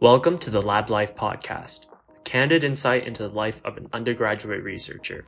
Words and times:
Welcome 0.00 0.38
to 0.38 0.50
the 0.50 0.62
Lab 0.62 0.90
Life 0.90 1.16
Podcast, 1.16 1.86
a 2.16 2.20
candid 2.20 2.62
insight 2.62 3.04
into 3.04 3.24
the 3.24 3.34
life 3.34 3.60
of 3.64 3.76
an 3.76 3.88
undergraduate 3.92 4.62
researcher. 4.62 5.26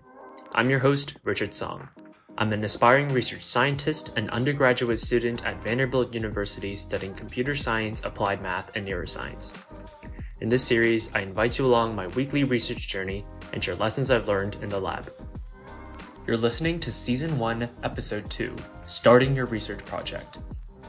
I'm 0.52 0.70
your 0.70 0.78
host, 0.78 1.16
Richard 1.24 1.52
Song. 1.52 1.88
I'm 2.38 2.52
an 2.52 2.62
aspiring 2.62 3.08
research 3.08 3.42
scientist 3.42 4.12
and 4.14 4.30
undergraduate 4.30 5.00
student 5.00 5.44
at 5.44 5.60
Vanderbilt 5.60 6.14
University 6.14 6.76
studying 6.76 7.14
computer 7.14 7.56
science, 7.56 8.04
applied 8.04 8.42
math, 8.42 8.70
and 8.76 8.86
neuroscience. 8.86 9.52
In 10.40 10.48
this 10.48 10.64
series, 10.64 11.10
I 11.16 11.22
invite 11.22 11.58
you 11.58 11.66
along 11.66 11.96
my 11.96 12.06
weekly 12.06 12.44
research 12.44 12.86
journey 12.86 13.26
and 13.52 13.64
share 13.64 13.74
lessons 13.74 14.12
I've 14.12 14.28
learned 14.28 14.58
in 14.62 14.68
the 14.68 14.78
lab. 14.78 15.12
You're 16.28 16.36
listening 16.36 16.78
to 16.78 16.92
Season 16.92 17.36
1, 17.40 17.68
Episode 17.82 18.30
2 18.30 18.54
Starting 18.86 19.34
Your 19.34 19.46
Research 19.46 19.84
Project. 19.84 20.38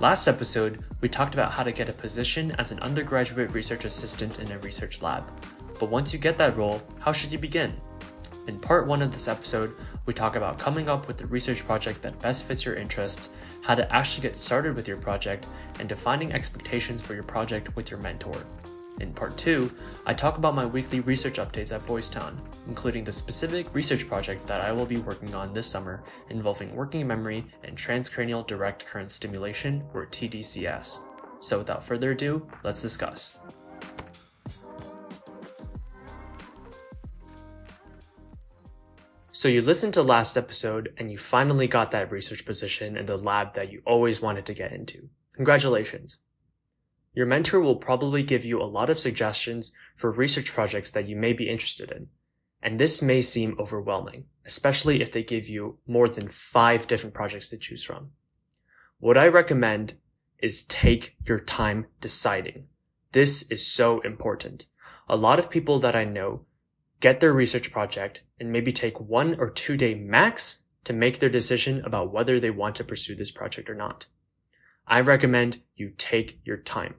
Last 0.01 0.27
episode, 0.27 0.83
we 0.99 1.09
talked 1.09 1.35
about 1.35 1.51
how 1.51 1.61
to 1.61 1.71
get 1.71 1.87
a 1.87 1.93
position 1.93 2.55
as 2.57 2.71
an 2.71 2.79
undergraduate 2.79 3.51
research 3.51 3.85
assistant 3.85 4.39
in 4.39 4.51
a 4.51 4.57
research 4.57 5.03
lab. 5.03 5.31
But 5.79 5.91
once 5.91 6.11
you 6.11 6.17
get 6.17 6.39
that 6.39 6.57
role, 6.57 6.81
how 6.97 7.11
should 7.11 7.31
you 7.31 7.37
begin? 7.37 7.79
In 8.47 8.57
part 8.57 8.87
one 8.87 9.03
of 9.03 9.11
this 9.11 9.27
episode, 9.27 9.75
we 10.07 10.13
talk 10.15 10.35
about 10.35 10.57
coming 10.57 10.89
up 10.89 11.07
with 11.07 11.19
the 11.19 11.27
research 11.27 11.63
project 11.67 12.01
that 12.01 12.19
best 12.19 12.45
fits 12.45 12.65
your 12.65 12.73
interests, 12.73 13.29
how 13.61 13.75
to 13.75 13.93
actually 13.93 14.23
get 14.23 14.35
started 14.35 14.75
with 14.75 14.87
your 14.87 14.97
project, 14.97 15.45
and 15.79 15.87
defining 15.87 16.33
expectations 16.33 16.99
for 16.99 17.13
your 17.13 17.21
project 17.21 17.75
with 17.75 17.91
your 17.91 17.99
mentor. 17.99 18.43
In 19.01 19.11
part 19.13 19.35
two, 19.35 19.71
I 20.05 20.13
talk 20.13 20.37
about 20.37 20.53
my 20.53 20.65
weekly 20.65 20.99
research 20.99 21.37
updates 21.37 21.73
at 21.73 21.83
Boys 21.87 22.07
Town, 22.07 22.39
including 22.67 23.03
the 23.03 23.11
specific 23.11 23.73
research 23.73 24.07
project 24.07 24.45
that 24.45 24.61
I 24.61 24.71
will 24.71 24.85
be 24.85 24.97
working 24.97 25.33
on 25.33 25.53
this 25.53 25.65
summer 25.65 26.03
involving 26.29 26.75
working 26.75 27.07
memory 27.07 27.43
and 27.63 27.75
transcranial 27.75 28.45
direct 28.45 28.85
current 28.85 29.11
stimulation, 29.11 29.83
or 29.95 30.05
TDCS. 30.05 30.99
So 31.39 31.57
without 31.57 31.83
further 31.83 32.11
ado, 32.11 32.47
let's 32.63 32.83
discuss. 32.83 33.35
So 39.31 39.47
you 39.47 39.63
listened 39.63 39.95
to 39.95 40.03
last 40.03 40.37
episode 40.37 40.93
and 40.99 41.11
you 41.11 41.17
finally 41.17 41.65
got 41.65 41.89
that 41.89 42.11
research 42.11 42.45
position 42.45 42.95
in 42.95 43.07
the 43.07 43.17
lab 43.17 43.55
that 43.55 43.71
you 43.71 43.81
always 43.83 44.21
wanted 44.21 44.45
to 44.45 44.53
get 44.53 44.71
into. 44.71 45.09
Congratulations. 45.33 46.19
Your 47.13 47.25
mentor 47.25 47.59
will 47.59 47.75
probably 47.75 48.23
give 48.23 48.45
you 48.45 48.61
a 48.61 48.63
lot 48.63 48.89
of 48.89 48.99
suggestions 48.99 49.71
for 49.95 50.11
research 50.11 50.53
projects 50.53 50.91
that 50.91 51.07
you 51.07 51.15
may 51.15 51.33
be 51.33 51.49
interested 51.49 51.91
in. 51.91 52.07
And 52.61 52.79
this 52.79 53.01
may 53.01 53.21
seem 53.21 53.57
overwhelming, 53.59 54.25
especially 54.45 55.01
if 55.01 55.11
they 55.11 55.23
give 55.23 55.49
you 55.49 55.79
more 55.87 56.07
than 56.07 56.27
five 56.29 56.87
different 56.87 57.13
projects 57.13 57.49
to 57.49 57.57
choose 57.57 57.83
from. 57.83 58.11
What 58.99 59.17
I 59.17 59.27
recommend 59.27 59.95
is 60.39 60.63
take 60.63 61.15
your 61.25 61.39
time 61.39 61.87
deciding. 61.99 62.67
This 63.11 63.43
is 63.49 63.65
so 63.65 63.99
important. 64.01 64.67
A 65.09 65.15
lot 65.15 65.39
of 65.39 65.49
people 65.49 65.79
that 65.79 65.95
I 65.95 66.05
know 66.05 66.45
get 67.01 67.19
their 67.19 67.33
research 67.33 67.71
project 67.71 68.21
and 68.39 68.51
maybe 68.51 68.71
take 68.71 68.99
one 68.99 69.35
or 69.39 69.49
two 69.49 69.75
day 69.75 69.95
max 69.95 70.59
to 70.83 70.93
make 70.93 71.19
their 71.19 71.29
decision 71.29 71.83
about 71.83 72.13
whether 72.13 72.39
they 72.39 72.51
want 72.51 72.75
to 72.75 72.83
pursue 72.83 73.15
this 73.15 73.31
project 73.31 73.69
or 73.69 73.75
not. 73.75 74.05
I 74.91 74.99
recommend 74.99 75.61
you 75.77 75.93
take 75.97 76.41
your 76.43 76.57
time. 76.57 76.95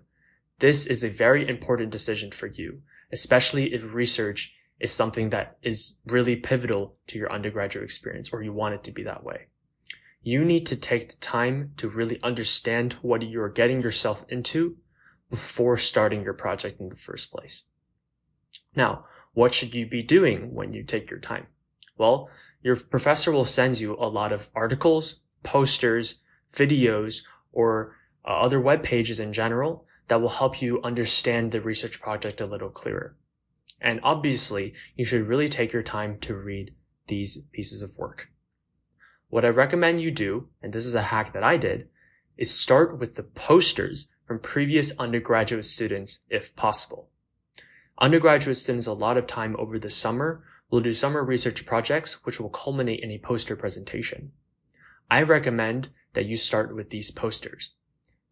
This 0.60 0.86
is 0.86 1.04
a 1.04 1.10
very 1.10 1.46
important 1.46 1.90
decision 1.90 2.32
for 2.32 2.46
you, 2.46 2.80
especially 3.12 3.74
if 3.74 3.92
research 3.92 4.54
is 4.80 4.90
something 4.90 5.28
that 5.28 5.58
is 5.62 5.98
really 6.06 6.36
pivotal 6.36 6.96
to 7.08 7.18
your 7.18 7.30
undergraduate 7.30 7.84
experience 7.84 8.30
or 8.32 8.42
you 8.42 8.50
want 8.50 8.74
it 8.74 8.84
to 8.84 8.92
be 8.92 9.02
that 9.02 9.22
way. 9.22 9.48
You 10.22 10.42
need 10.42 10.64
to 10.68 10.76
take 10.76 11.10
the 11.10 11.16
time 11.16 11.72
to 11.76 11.88
really 11.90 12.18
understand 12.22 12.94
what 13.02 13.28
you're 13.28 13.50
getting 13.50 13.82
yourself 13.82 14.24
into 14.30 14.78
before 15.28 15.76
starting 15.76 16.22
your 16.22 16.32
project 16.32 16.80
in 16.80 16.88
the 16.88 16.96
first 16.96 17.30
place. 17.30 17.64
Now, 18.74 19.04
what 19.34 19.52
should 19.52 19.74
you 19.74 19.86
be 19.86 20.02
doing 20.02 20.54
when 20.54 20.72
you 20.72 20.82
take 20.82 21.10
your 21.10 21.20
time? 21.20 21.46
Well, 21.98 22.30
your 22.62 22.76
professor 22.76 23.32
will 23.32 23.44
send 23.44 23.80
you 23.80 23.96
a 23.96 24.08
lot 24.08 24.32
of 24.32 24.48
articles, 24.54 25.16
posters, 25.42 26.20
videos, 26.50 27.20
or 27.52 27.96
uh, 28.24 28.28
other 28.28 28.60
web 28.60 28.82
pages 28.82 29.20
in 29.20 29.32
general 29.32 29.84
that 30.08 30.20
will 30.20 30.28
help 30.28 30.60
you 30.60 30.82
understand 30.82 31.50
the 31.50 31.60
research 31.60 32.00
project 32.00 32.40
a 32.40 32.46
little 32.46 32.70
clearer. 32.70 33.16
And 33.80 34.00
obviously, 34.02 34.74
you 34.94 35.04
should 35.04 35.26
really 35.26 35.48
take 35.48 35.72
your 35.72 35.82
time 35.82 36.18
to 36.20 36.34
read 36.34 36.74
these 37.08 37.38
pieces 37.52 37.82
of 37.82 37.96
work. 37.96 38.28
What 39.28 39.44
I 39.44 39.48
recommend 39.48 40.00
you 40.00 40.10
do, 40.10 40.48
and 40.62 40.72
this 40.72 40.86
is 40.86 40.94
a 40.94 41.02
hack 41.02 41.32
that 41.32 41.42
I 41.42 41.56
did, 41.56 41.88
is 42.36 42.50
start 42.50 42.98
with 42.98 43.16
the 43.16 43.22
posters 43.22 44.12
from 44.26 44.38
previous 44.38 44.92
undergraduate 44.98 45.64
students 45.64 46.20
if 46.28 46.54
possible. 46.54 47.08
Undergraduate 47.98 48.56
students 48.56 48.86
a 48.86 48.92
lot 48.92 49.16
of 49.16 49.26
time 49.26 49.56
over 49.58 49.78
the 49.78 49.90
summer 49.90 50.44
will 50.70 50.80
do 50.80 50.92
summer 50.92 51.22
research 51.22 51.66
projects 51.66 52.24
which 52.24 52.40
will 52.40 52.48
culminate 52.48 53.00
in 53.00 53.10
a 53.10 53.18
poster 53.18 53.56
presentation. 53.56 54.32
I 55.10 55.22
recommend 55.22 55.90
that 56.14 56.26
you 56.26 56.36
start 56.36 56.74
with 56.74 56.90
these 56.90 57.10
posters. 57.10 57.70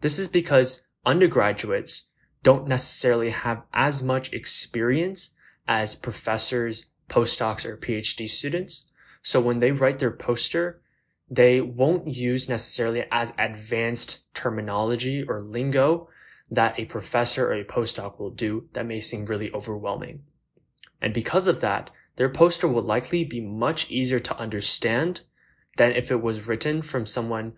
This 0.01 0.19
is 0.19 0.29
because 0.29 0.87
undergraduates 1.05 2.11
don't 2.43 2.69
necessarily 2.69 3.31
have 3.31 3.63
as 3.73 4.03
much 4.03 4.33
experience 4.33 5.35
as 5.69 5.95
professors, 5.95 6.87
postdocs, 7.09 7.65
or 7.65 7.77
PhD 7.77 8.29
students. 8.29 8.89
So 9.23 9.41
when 9.41 9.59
they 9.59 9.73
write 9.73 9.99
their 9.99 10.11
poster, 10.11 10.81
they 11.29 11.61
won't 11.61 12.09
use 12.09 12.49
necessarily 12.49 13.05
as 13.11 13.35
advanced 13.39 14.35
terminology 14.35 15.23
or 15.23 15.43
lingo 15.43 16.09
that 16.51 16.79
a 16.79 16.87
professor 16.87 17.47
or 17.47 17.55
a 17.55 17.65
postdoc 17.65 18.19
will 18.19 18.31
do 18.31 18.69
that 18.73 18.87
may 18.87 19.01
seem 19.01 19.27
really 19.27 19.53
overwhelming. 19.53 20.23
And 21.01 21.15
because 21.15 21.47
of 21.47 21.61
that, 21.61 21.91
their 22.17 22.29
poster 22.29 22.67
will 22.67 22.83
likely 22.83 23.25
be 23.25 23.41
much 23.41 23.91
easier 23.91 24.19
to 24.19 24.37
understand 24.37 25.21
than 25.77 25.93
if 25.93 26.11
it 26.11 26.21
was 26.21 26.49
written 26.49 26.83
from 26.83 27.07
someone 27.07 27.55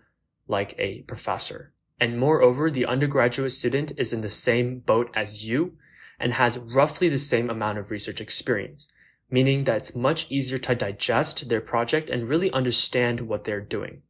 like 0.47 0.75
a 0.77 1.01
professor. 1.03 1.73
And 1.99 2.19
moreover, 2.19 2.69
the 2.69 2.85
undergraduate 2.85 3.51
student 3.51 3.93
is 3.97 4.13
in 4.13 4.21
the 4.21 4.29
same 4.29 4.79
boat 4.79 5.09
as 5.15 5.47
you 5.47 5.77
and 6.19 6.33
has 6.33 6.57
roughly 6.57 7.09
the 7.09 7.17
same 7.17 7.49
amount 7.49 7.77
of 7.77 7.91
research 7.91 8.19
experience, 8.19 8.89
meaning 9.29 9.63
that 9.63 9.77
it's 9.77 9.95
much 9.95 10.25
easier 10.29 10.57
to 10.57 10.75
digest 10.75 11.49
their 11.49 11.61
project 11.61 12.09
and 12.09 12.27
really 12.27 12.51
understand 12.51 13.21
what 13.21 13.45
they're 13.45 13.61
doing. 13.61 14.01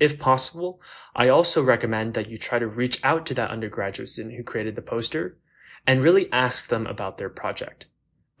If 0.00 0.18
possible, 0.18 0.80
I 1.14 1.28
also 1.28 1.62
recommend 1.62 2.14
that 2.14 2.28
you 2.28 2.38
try 2.38 2.58
to 2.58 2.66
reach 2.66 2.98
out 3.04 3.24
to 3.26 3.34
that 3.34 3.50
undergraduate 3.50 4.08
student 4.08 4.34
who 4.34 4.42
created 4.42 4.74
the 4.74 4.82
poster 4.82 5.38
and 5.86 6.02
really 6.02 6.30
ask 6.32 6.68
them 6.68 6.86
about 6.86 7.18
their 7.18 7.28
project. 7.28 7.86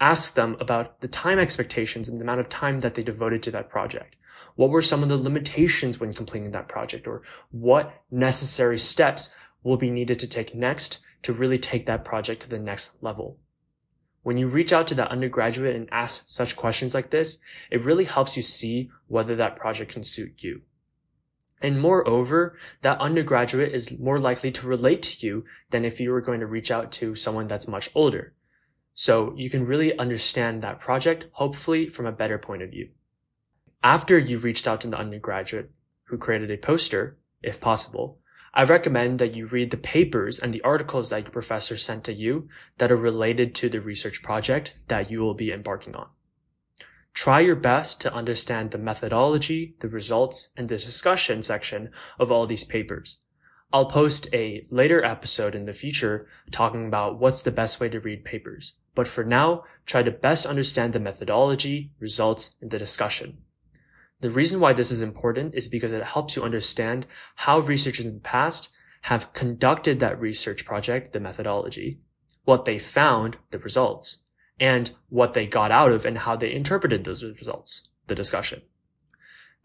Ask 0.00 0.34
them 0.34 0.56
about 0.58 1.00
the 1.00 1.08
time 1.08 1.38
expectations 1.38 2.08
and 2.08 2.18
the 2.18 2.24
amount 2.24 2.40
of 2.40 2.48
time 2.48 2.80
that 2.80 2.94
they 2.94 3.02
devoted 3.02 3.42
to 3.44 3.50
that 3.52 3.68
project. 3.68 4.16
What 4.56 4.70
were 4.70 4.82
some 4.82 5.02
of 5.02 5.08
the 5.08 5.16
limitations 5.16 5.98
when 5.98 6.14
completing 6.14 6.50
that 6.52 6.68
project 6.68 7.06
or 7.06 7.22
what 7.50 8.02
necessary 8.10 8.78
steps 8.78 9.34
will 9.62 9.76
be 9.76 9.90
needed 9.90 10.18
to 10.18 10.28
take 10.28 10.54
next 10.54 11.00
to 11.22 11.32
really 11.32 11.58
take 11.58 11.86
that 11.86 12.04
project 12.04 12.42
to 12.42 12.50
the 12.50 12.58
next 12.58 13.02
level? 13.02 13.38
When 14.22 14.36
you 14.36 14.46
reach 14.46 14.72
out 14.72 14.86
to 14.88 14.94
that 14.94 15.10
undergraduate 15.10 15.74
and 15.74 15.88
ask 15.90 16.28
such 16.28 16.56
questions 16.56 16.94
like 16.94 17.10
this, 17.10 17.38
it 17.70 17.84
really 17.84 18.04
helps 18.04 18.36
you 18.36 18.42
see 18.42 18.90
whether 19.08 19.34
that 19.36 19.56
project 19.56 19.92
can 19.92 20.04
suit 20.04 20.42
you. 20.42 20.62
And 21.60 21.80
moreover, 21.80 22.56
that 22.82 23.00
undergraduate 23.00 23.72
is 23.72 23.98
more 23.98 24.18
likely 24.18 24.50
to 24.52 24.66
relate 24.66 25.02
to 25.02 25.26
you 25.26 25.44
than 25.70 25.84
if 25.84 26.00
you 26.00 26.10
were 26.10 26.20
going 26.20 26.40
to 26.40 26.46
reach 26.46 26.70
out 26.70 26.90
to 26.92 27.14
someone 27.14 27.46
that's 27.46 27.68
much 27.68 27.90
older. 27.94 28.34
So 28.94 29.32
you 29.36 29.48
can 29.48 29.64
really 29.64 29.96
understand 29.96 30.62
that 30.62 30.80
project, 30.80 31.26
hopefully 31.32 31.88
from 31.88 32.06
a 32.06 32.12
better 32.12 32.38
point 32.38 32.62
of 32.62 32.70
view. 32.70 32.90
After 33.84 34.16
you've 34.16 34.44
reached 34.44 34.68
out 34.68 34.80
to 34.82 34.88
the 34.88 34.96
undergraduate 34.96 35.72
who 36.04 36.16
created 36.16 36.52
a 36.52 36.56
poster, 36.56 37.18
if 37.42 37.60
possible, 37.60 38.20
I 38.54 38.62
recommend 38.62 39.18
that 39.18 39.34
you 39.34 39.46
read 39.46 39.72
the 39.72 39.76
papers 39.76 40.38
and 40.38 40.54
the 40.54 40.62
articles 40.62 41.10
that 41.10 41.22
your 41.22 41.32
professor 41.32 41.76
sent 41.76 42.04
to 42.04 42.12
you 42.12 42.48
that 42.78 42.92
are 42.92 42.96
related 42.96 43.56
to 43.56 43.68
the 43.68 43.80
research 43.80 44.22
project 44.22 44.74
that 44.86 45.10
you 45.10 45.20
will 45.20 45.34
be 45.34 45.50
embarking 45.50 45.96
on. 45.96 46.06
Try 47.12 47.40
your 47.40 47.56
best 47.56 48.00
to 48.02 48.14
understand 48.14 48.70
the 48.70 48.78
methodology, 48.78 49.74
the 49.80 49.88
results, 49.88 50.50
and 50.56 50.68
the 50.68 50.76
discussion 50.76 51.42
section 51.42 51.90
of 52.20 52.30
all 52.30 52.46
these 52.46 52.64
papers. 52.64 53.18
I'll 53.72 53.86
post 53.86 54.28
a 54.32 54.64
later 54.70 55.04
episode 55.04 55.56
in 55.56 55.64
the 55.64 55.72
future 55.72 56.28
talking 56.52 56.86
about 56.86 57.18
what's 57.18 57.42
the 57.42 57.50
best 57.50 57.80
way 57.80 57.88
to 57.88 57.98
read 57.98 58.24
papers. 58.24 58.74
But 58.94 59.08
for 59.08 59.24
now, 59.24 59.64
try 59.86 60.04
to 60.04 60.10
best 60.12 60.46
understand 60.46 60.92
the 60.92 61.00
methodology, 61.00 61.90
results, 61.98 62.54
and 62.60 62.70
the 62.70 62.78
discussion. 62.78 63.38
The 64.22 64.30
reason 64.30 64.60
why 64.60 64.72
this 64.72 64.92
is 64.92 65.02
important 65.02 65.56
is 65.56 65.66
because 65.66 65.92
it 65.92 66.04
helps 66.04 66.36
you 66.36 66.44
understand 66.44 67.06
how 67.34 67.58
researchers 67.58 68.06
in 68.06 68.14
the 68.14 68.20
past 68.20 68.70
have 69.02 69.32
conducted 69.32 69.98
that 69.98 70.20
research 70.20 70.64
project, 70.64 71.12
the 71.12 71.18
methodology, 71.18 71.98
what 72.44 72.64
they 72.64 72.78
found, 72.78 73.36
the 73.50 73.58
results, 73.58 74.22
and 74.60 74.92
what 75.08 75.34
they 75.34 75.44
got 75.44 75.72
out 75.72 75.90
of 75.90 76.06
and 76.06 76.18
how 76.18 76.36
they 76.36 76.52
interpreted 76.52 77.04
those 77.04 77.24
results, 77.24 77.88
the 78.06 78.14
discussion. 78.14 78.62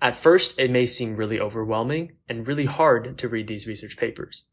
At 0.02 0.16
first, 0.16 0.58
it 0.58 0.72
may 0.72 0.88
seem 0.88 1.16
really 1.16 1.40
overwhelming 1.40 2.14
and 2.28 2.48
really 2.48 2.66
hard 2.66 3.16
to 3.20 3.30
read 3.30 3.46
these 3.46 3.68
research 3.68 3.96
papers. 3.96 4.46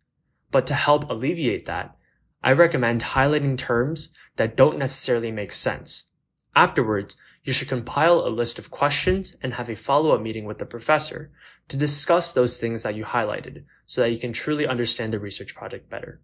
But 0.50 0.66
to 0.66 0.74
help 0.74 1.08
alleviate 1.08 1.64
that, 1.64 1.96
I 2.42 2.52
recommend 2.52 3.02
highlighting 3.02 3.56
terms 3.56 4.10
that 4.36 4.54
don't 4.54 4.78
necessarily 4.78 5.32
make 5.32 5.52
sense. 5.52 6.10
Afterwards, 6.54 7.16
you 7.44 7.52
should 7.52 7.68
compile 7.68 8.26
a 8.26 8.28
list 8.28 8.58
of 8.58 8.70
questions 8.70 9.36
and 9.42 9.54
have 9.54 9.68
a 9.68 9.76
follow-up 9.76 10.20
meeting 10.20 10.46
with 10.46 10.58
the 10.58 10.66
professor 10.66 11.30
to 11.68 11.76
discuss 11.76 12.32
those 12.32 12.58
things 12.58 12.82
that 12.82 12.94
you 12.94 13.04
highlighted 13.04 13.64
so 13.86 14.00
that 14.00 14.10
you 14.10 14.18
can 14.18 14.32
truly 14.32 14.66
understand 14.66 15.12
the 15.12 15.18
research 15.18 15.54
project 15.54 15.88
better. 15.88 16.20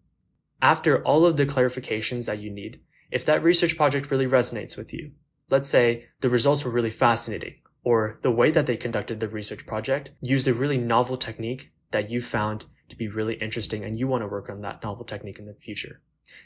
After 0.62 1.02
all 1.04 1.24
of 1.26 1.36
the 1.36 1.46
clarifications 1.46 2.26
that 2.26 2.38
you 2.38 2.50
need, 2.50 2.80
if 3.10 3.24
that 3.26 3.42
research 3.42 3.76
project 3.76 4.10
really 4.10 4.26
resonates 4.26 4.76
with 4.76 4.92
you, 4.92 5.12
let's 5.50 5.68
say 5.68 6.06
the 6.20 6.28
results 6.28 6.64
were 6.64 6.70
really 6.70 6.90
fascinating, 6.90 7.54
or 7.82 8.18
the 8.22 8.30
way 8.30 8.50
that 8.50 8.66
they 8.66 8.76
conducted 8.76 9.20
the 9.20 9.28
research 9.28 9.66
project 9.66 10.10
used 10.20 10.48
a 10.48 10.54
really 10.54 10.78
novel 10.78 11.16
technique 11.16 11.70
that 11.90 12.10
you 12.10 12.20
found 12.20 12.64
to 12.88 12.96
be 12.96 13.08
really 13.08 13.34
interesting 13.34 13.84
and 13.84 13.98
you 13.98 14.06
want 14.06 14.22
to 14.22 14.28
work 14.28 14.48
on 14.50 14.60
that 14.62 14.82
novel 14.82 15.04
technique 15.04 15.38
in 15.38 15.46
the 15.46 15.54
future. 15.54 16.00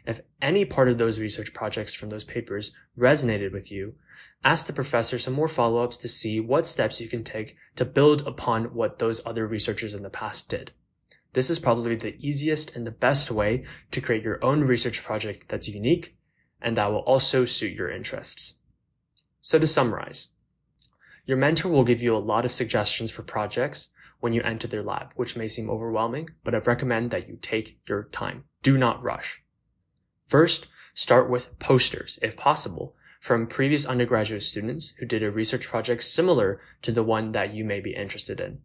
If 0.07 0.21
any 0.41 0.65
part 0.65 0.89
of 0.89 0.99
those 0.99 1.21
research 1.21 1.53
projects 1.53 1.93
from 1.93 2.09
those 2.11 2.25
papers 2.25 2.73
resonated 2.99 3.53
with 3.53 3.71
you, 3.71 3.95
ask 4.45 4.67
the 4.67 4.73
professor 4.73 5.19
some 5.19 5.35
more 5.35 5.49
follow-ups 5.49 5.97
to 5.97 6.09
see 6.09 6.39
what 6.39 6.67
steps 6.67 7.01
you 7.01 7.09
can 7.09 7.25
take 7.25 7.57
to 7.77 7.85
build 7.85 8.27
upon 8.27 8.75
what 8.75 8.99
those 8.99 9.25
other 9.27 9.47
researchers 9.47 9.95
in 9.95 10.03
the 10.03 10.11
past 10.11 10.49
did. 10.49 10.73
This 11.33 11.51
is 11.51 11.59
probably 11.59 11.97
the 11.97 12.17
easiest 12.19 12.77
and 12.77 12.87
the 12.87 12.93
best 12.93 13.31
way 13.31 13.65
to 13.91 14.01
create 14.01 14.23
your 14.23 14.45
own 14.45 14.63
research 14.63 15.03
project 15.03 15.49
that's 15.49 15.67
unique 15.67 16.17
and 16.61 16.77
that 16.77 16.93
will 16.93 17.01
also 17.01 17.45
suit 17.45 17.73
your 17.73 17.91
interests. 17.91 18.61
So 19.41 19.59
to 19.59 19.67
summarize, 19.67 20.29
your 21.27 21.37
mentor 21.37 21.71
will 21.71 21.85
give 21.85 22.03
you 22.03 22.17
a 22.17 22.19
lot 22.19 22.45
of 22.45 22.53
suggestions 22.53 23.11
for 23.11 23.23
projects 23.23 23.89
when 24.21 24.33
you 24.33 24.43
enter 24.43 24.69
their 24.69 24.83
lab, 24.83 25.13
which 25.17 25.37
may 25.37 25.49
seem 25.49 25.69
overwhelming, 25.69 26.31
but 26.45 26.55
I 26.55 26.59
recommend 26.59 27.11
that 27.11 27.29
you 27.29 27.39
take 27.41 27.79
your 27.89 28.05
time. 28.05 28.45
Do 28.63 28.79
not 28.79 29.03
rush. 29.03 29.43
First, 30.27 30.67
start 30.95 31.29
with 31.29 31.59
posters, 31.59 32.19
if 32.23 32.37
possible, 32.37 32.95
from 33.25 33.47
previous 33.47 33.87
undergraduate 33.87 34.43
students 34.43 34.93
who 34.99 35.07
did 35.07 35.23
a 35.23 35.31
research 35.31 35.67
project 35.67 36.03
similar 36.03 36.61
to 36.83 36.93
the 36.93 37.03
one 37.03 37.33
that 37.33 37.55
you 37.55 37.65
may 37.65 37.81
be 37.81 37.95
interested 37.95 38.39
in. 38.39 38.59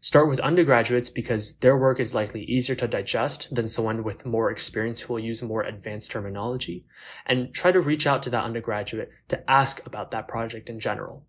Start 0.00 0.28
with 0.28 0.38
undergraduates 0.38 1.10
because 1.10 1.56
their 1.56 1.76
work 1.76 1.98
is 1.98 2.14
likely 2.14 2.44
easier 2.44 2.76
to 2.76 2.86
digest 2.86 3.52
than 3.52 3.66
someone 3.66 4.04
with 4.04 4.24
more 4.24 4.48
experience 4.48 5.00
who 5.00 5.12
will 5.12 5.18
use 5.18 5.42
more 5.42 5.64
advanced 5.64 6.12
terminology, 6.12 6.84
and 7.26 7.52
try 7.52 7.72
to 7.72 7.80
reach 7.80 8.06
out 8.06 8.22
to 8.22 8.30
that 8.30 8.44
undergraduate 8.44 9.10
to 9.28 9.50
ask 9.50 9.84
about 9.84 10.12
that 10.12 10.28
project 10.28 10.68
in 10.68 10.78
general. 10.78 11.26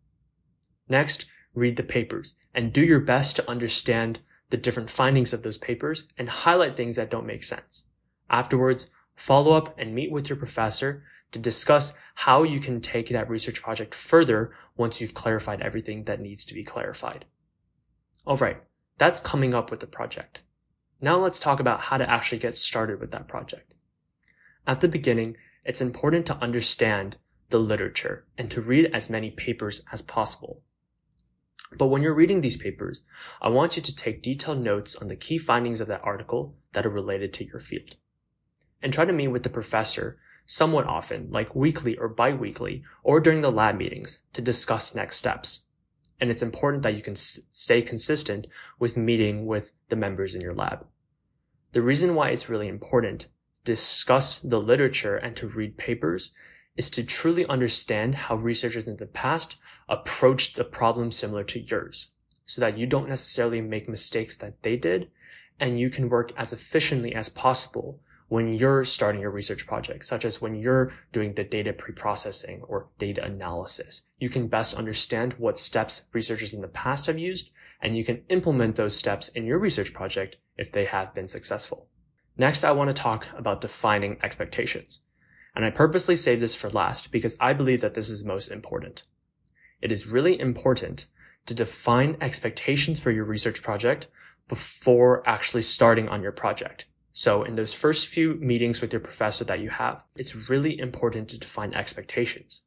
Next, 0.87 1.25
read 1.55 1.77
the 1.77 1.83
papers 1.83 2.35
and 2.53 2.71
do 2.71 2.81
your 2.81 2.99
best 2.99 3.37
to 3.37 3.49
understand 3.49 4.19
the 4.51 4.57
different 4.57 4.91
findings 4.91 5.33
of 5.33 5.41
those 5.41 5.57
papers 5.57 6.05
and 6.15 6.29
highlight 6.29 6.77
things 6.77 6.95
that 6.97 7.09
don't 7.09 7.25
make 7.25 7.43
sense. 7.43 7.87
Afterwards, 8.29 8.91
follow 9.15 9.53
up 9.53 9.73
and 9.79 9.95
meet 9.95 10.11
with 10.11 10.29
your 10.29 10.37
professor 10.37 11.03
to 11.31 11.39
discuss 11.39 11.93
how 12.15 12.43
you 12.43 12.59
can 12.59 12.81
take 12.81 13.09
that 13.09 13.29
research 13.29 13.61
project 13.61 13.95
further 13.95 14.51
once 14.75 14.99
you've 14.99 15.13
clarified 15.13 15.61
everything 15.61 16.03
that 16.05 16.19
needs 16.19 16.45
to 16.45 16.53
be 16.53 16.63
clarified. 16.63 17.25
Alright, 18.27 18.61
that's 18.97 19.19
coming 19.19 19.53
up 19.53 19.71
with 19.71 19.79
the 19.79 19.87
project. 19.87 20.41
Now 21.01 21.17
let's 21.17 21.39
talk 21.39 21.59
about 21.59 21.81
how 21.81 21.97
to 21.97 22.09
actually 22.09 22.37
get 22.37 22.55
started 22.55 22.99
with 22.99 23.11
that 23.11 23.27
project. 23.27 23.73
At 24.67 24.81
the 24.81 24.87
beginning, 24.87 25.37
it's 25.65 25.81
important 25.81 26.25
to 26.27 26.37
understand 26.37 27.17
the 27.49 27.59
literature 27.59 28.25
and 28.37 28.49
to 28.51 28.61
read 28.61 28.89
as 28.93 29.09
many 29.09 29.31
papers 29.31 29.83
as 29.91 30.01
possible. 30.01 30.61
But 31.77 31.87
when 31.87 32.01
you're 32.01 32.13
reading 32.13 32.41
these 32.41 32.57
papers, 32.57 33.03
I 33.41 33.49
want 33.49 33.75
you 33.75 33.81
to 33.81 33.95
take 33.95 34.21
detailed 34.21 34.61
notes 34.61 34.95
on 34.95 35.07
the 35.07 35.15
key 35.15 35.37
findings 35.37 35.81
of 35.81 35.87
that 35.87 36.01
article 36.03 36.55
that 36.73 36.85
are 36.85 36.89
related 36.89 37.33
to 37.33 37.45
your 37.45 37.59
field. 37.59 37.95
And 38.81 38.91
try 38.91 39.05
to 39.05 39.13
meet 39.13 39.29
with 39.29 39.43
the 39.43 39.49
professor 39.49 40.19
somewhat 40.51 40.85
often, 40.85 41.31
like 41.31 41.55
weekly 41.55 41.95
or 41.95 42.09
bi-weekly, 42.09 42.83
or 43.03 43.21
during 43.21 43.39
the 43.39 43.49
lab 43.49 43.77
meetings 43.77 44.19
to 44.33 44.41
discuss 44.41 44.93
next 44.93 45.15
steps. 45.15 45.61
And 46.19 46.29
it's 46.29 46.41
important 46.41 46.83
that 46.83 46.93
you 46.93 47.01
can 47.01 47.13
s- 47.13 47.39
stay 47.51 47.81
consistent 47.81 48.47
with 48.77 48.97
meeting 48.97 49.45
with 49.45 49.71
the 49.87 49.95
members 49.95 50.35
in 50.35 50.41
your 50.41 50.53
lab. 50.53 50.85
The 51.71 51.81
reason 51.81 52.15
why 52.15 52.31
it's 52.31 52.49
really 52.49 52.67
important 52.67 53.21
to 53.21 53.27
discuss 53.63 54.39
the 54.39 54.59
literature 54.59 55.15
and 55.15 55.37
to 55.37 55.47
read 55.47 55.77
papers 55.77 56.33
is 56.75 56.89
to 56.89 57.03
truly 57.05 57.45
understand 57.45 58.15
how 58.15 58.35
researchers 58.35 58.87
in 58.87 58.97
the 58.97 59.05
past 59.05 59.55
approached 59.87 60.57
the 60.57 60.65
problem 60.65 61.11
similar 61.11 61.45
to 61.45 61.61
yours 61.61 62.11
so 62.45 62.59
that 62.59 62.77
you 62.77 62.85
don't 62.85 63.07
necessarily 63.07 63.61
make 63.61 63.87
mistakes 63.87 64.35
that 64.35 64.61
they 64.63 64.75
did 64.75 65.09
and 65.61 65.79
you 65.79 65.89
can 65.89 66.09
work 66.09 66.33
as 66.35 66.51
efficiently 66.51 67.15
as 67.15 67.29
possible 67.29 68.01
when 68.31 68.47
you're 68.47 68.85
starting 68.85 69.19
your 69.19 69.29
research 69.29 69.67
project, 69.67 70.05
such 70.05 70.23
as 70.23 70.39
when 70.39 70.55
you're 70.55 70.93
doing 71.11 71.33
the 71.33 71.43
data 71.43 71.73
pre-processing 71.73 72.61
or 72.61 72.87
data 72.97 73.21
analysis. 73.21 74.03
You 74.19 74.29
can 74.29 74.47
best 74.47 74.73
understand 74.73 75.33
what 75.33 75.59
steps 75.59 76.03
researchers 76.13 76.53
in 76.53 76.61
the 76.61 76.69
past 76.69 77.07
have 77.07 77.19
used, 77.19 77.49
and 77.81 77.97
you 77.97 78.05
can 78.05 78.21
implement 78.29 78.77
those 78.77 78.97
steps 78.97 79.27
in 79.27 79.43
your 79.43 79.59
research 79.59 79.91
project 79.93 80.37
if 80.57 80.71
they 80.71 80.85
have 80.85 81.13
been 81.13 81.27
successful. 81.27 81.89
Next, 82.37 82.63
I 82.63 82.71
want 82.71 82.87
to 82.87 82.93
talk 82.93 83.27
about 83.35 83.59
defining 83.59 84.17
expectations. 84.23 85.03
And 85.53 85.65
I 85.65 85.69
purposely 85.69 86.15
save 86.15 86.39
this 86.39 86.55
for 86.55 86.69
last 86.69 87.11
because 87.11 87.35
I 87.41 87.51
believe 87.51 87.81
that 87.81 87.95
this 87.95 88.09
is 88.09 88.23
most 88.23 88.49
important. 88.49 89.03
It 89.81 89.91
is 89.91 90.07
really 90.07 90.39
important 90.39 91.07
to 91.47 91.53
define 91.53 92.15
expectations 92.21 92.97
for 92.97 93.11
your 93.11 93.25
research 93.25 93.61
project 93.61 94.07
before 94.47 95.21
actually 95.27 95.63
starting 95.63 96.07
on 96.07 96.23
your 96.23 96.31
project. 96.31 96.85
So 97.13 97.43
in 97.43 97.55
those 97.55 97.73
first 97.73 98.07
few 98.07 98.35
meetings 98.35 98.81
with 98.81 98.93
your 98.93 99.01
professor 99.01 99.43
that 99.45 99.59
you 99.59 99.69
have, 99.69 100.03
it's 100.15 100.49
really 100.49 100.79
important 100.79 101.29
to 101.29 101.39
define 101.39 101.73
expectations. 101.73 102.63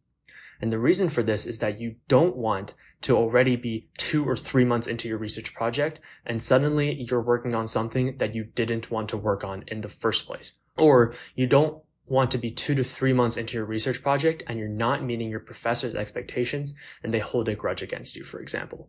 And 0.61 0.73
the 0.73 0.79
reason 0.79 1.08
for 1.08 1.23
this 1.23 1.46
is 1.46 1.58
that 1.58 1.81
you 1.81 1.96
don't 2.08 2.37
want 2.37 2.75
to 3.02 3.17
already 3.17 3.56
be 3.56 3.88
two 3.99 4.26
or 4.26 4.37
three 4.37 4.64
months 4.64 4.87
into 4.87 5.08
your 5.08 5.19
research 5.19 5.52
project 5.52 6.00
and 6.25 6.43
suddenly 6.43 6.94
you're 6.94 7.20
working 7.20 7.55
on 7.55 7.67
something 7.67 8.17
that 8.17 8.35
you 8.35 8.44
didn't 8.44 8.91
want 8.91 9.08
to 9.11 9.17
work 9.17 9.44
on 9.44 9.64
in 9.67 9.82
the 9.82 9.88
first 9.88 10.26
place. 10.26 10.52
Or 10.79 11.14
you 11.35 11.46
don't 11.46 11.82
want 12.06 12.31
to 12.31 12.38
be 12.38 12.50
two 12.50 12.75
to 12.75 12.85
three 12.85 13.12
months 13.12 13.37
into 13.37 13.56
your 13.56 13.67
research 13.67 14.02
project 14.02 14.43
and 14.46 14.58
you're 14.58 14.69
not 14.69 15.05
meeting 15.05 15.29
your 15.29 15.41
professor's 15.41 15.94
expectations 15.94 16.75
and 17.02 17.12
they 17.12 17.19
hold 17.19 17.49
a 17.49 17.55
grudge 17.55 17.82
against 17.82 18.17
you, 18.17 18.25
for 18.25 18.41
example. 18.41 18.88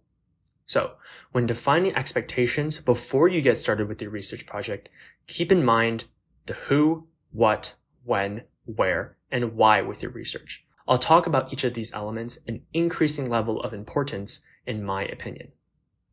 So 0.65 0.93
when 1.31 1.45
defining 1.45 1.95
expectations 1.95 2.79
before 2.79 3.27
you 3.27 3.41
get 3.41 3.57
started 3.57 3.87
with 3.87 4.01
your 4.01 4.11
research 4.11 4.45
project, 4.45 4.89
keep 5.27 5.51
in 5.51 5.63
mind 5.63 6.05
the 6.45 6.53
who, 6.53 7.07
what, 7.31 7.75
when, 8.03 8.43
where, 8.65 9.17
and 9.31 9.55
why 9.55 9.81
with 9.81 10.01
your 10.01 10.11
research. 10.11 10.65
I'll 10.87 10.99
talk 10.99 11.25
about 11.25 11.51
each 11.51 11.63
of 11.63 11.73
these 11.73 11.93
elements 11.93 12.37
in 12.47 12.61
increasing 12.73 13.29
level 13.29 13.61
of 13.61 13.73
importance 13.73 14.41
in 14.65 14.83
my 14.83 15.03
opinion. 15.03 15.51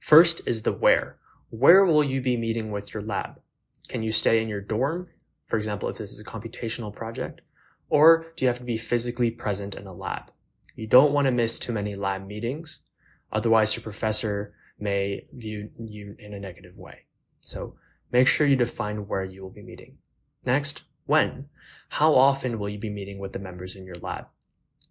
First 0.01 0.41
is 0.47 0.63
the 0.63 0.73
where. 0.73 1.19
Where 1.51 1.85
will 1.85 2.03
you 2.03 2.21
be 2.21 2.37
meeting 2.37 2.71
with 2.71 2.95
your 2.95 3.03
lab? 3.03 3.41
Can 3.89 4.03
you 4.03 4.13
stay 4.13 4.43
in 4.43 4.49
your 4.49 4.61
dorm? 4.61 5.09
For 5.47 5.59
example, 5.59 5.89
if 5.89 5.99
this 5.99 6.13
is 6.13 6.21
a 6.21 6.25
computational 6.25 6.95
project, 6.95 7.43
or 7.91 8.27
do 8.37 8.45
you 8.45 8.49
have 8.49 8.59
to 8.59 8.65
be 8.65 8.79
physically 8.79 9.31
present 9.31 9.75
in 9.75 9.87
a 9.87 9.93
lab? 9.93 10.31
You 10.75 10.87
don't 10.87 11.13
want 11.13 11.27
to 11.27 11.31
miss 11.31 11.59
too 11.59 11.73
many 11.73 11.95
lab 11.95 12.27
meetings. 12.27 12.81
Otherwise, 13.33 13.75
your 13.75 13.83
professor 13.83 14.55
may 14.79 15.27
view 15.33 15.71
you 15.79 16.15
in 16.19 16.35
a 16.35 16.41
negative 16.41 16.77
way. 16.77 17.07
So 17.41 17.75
make 18.11 18.27
sure 18.27 18.47
you 18.47 18.57
define 18.57 19.09
where 19.09 19.25
you 19.25 19.43
will 19.43 19.51
be 19.51 19.63
meeting. 19.63 19.99
Next, 20.45 20.83
when? 21.07 21.47
How 21.89 22.15
often 22.15 22.59
will 22.59 22.69
you 22.69 22.79
be 22.79 22.91
meeting 22.91 23.19
with 23.19 23.33
the 23.33 23.39
members 23.39 23.75
in 23.75 23.85
your 23.85 23.97
lab? 23.97 24.27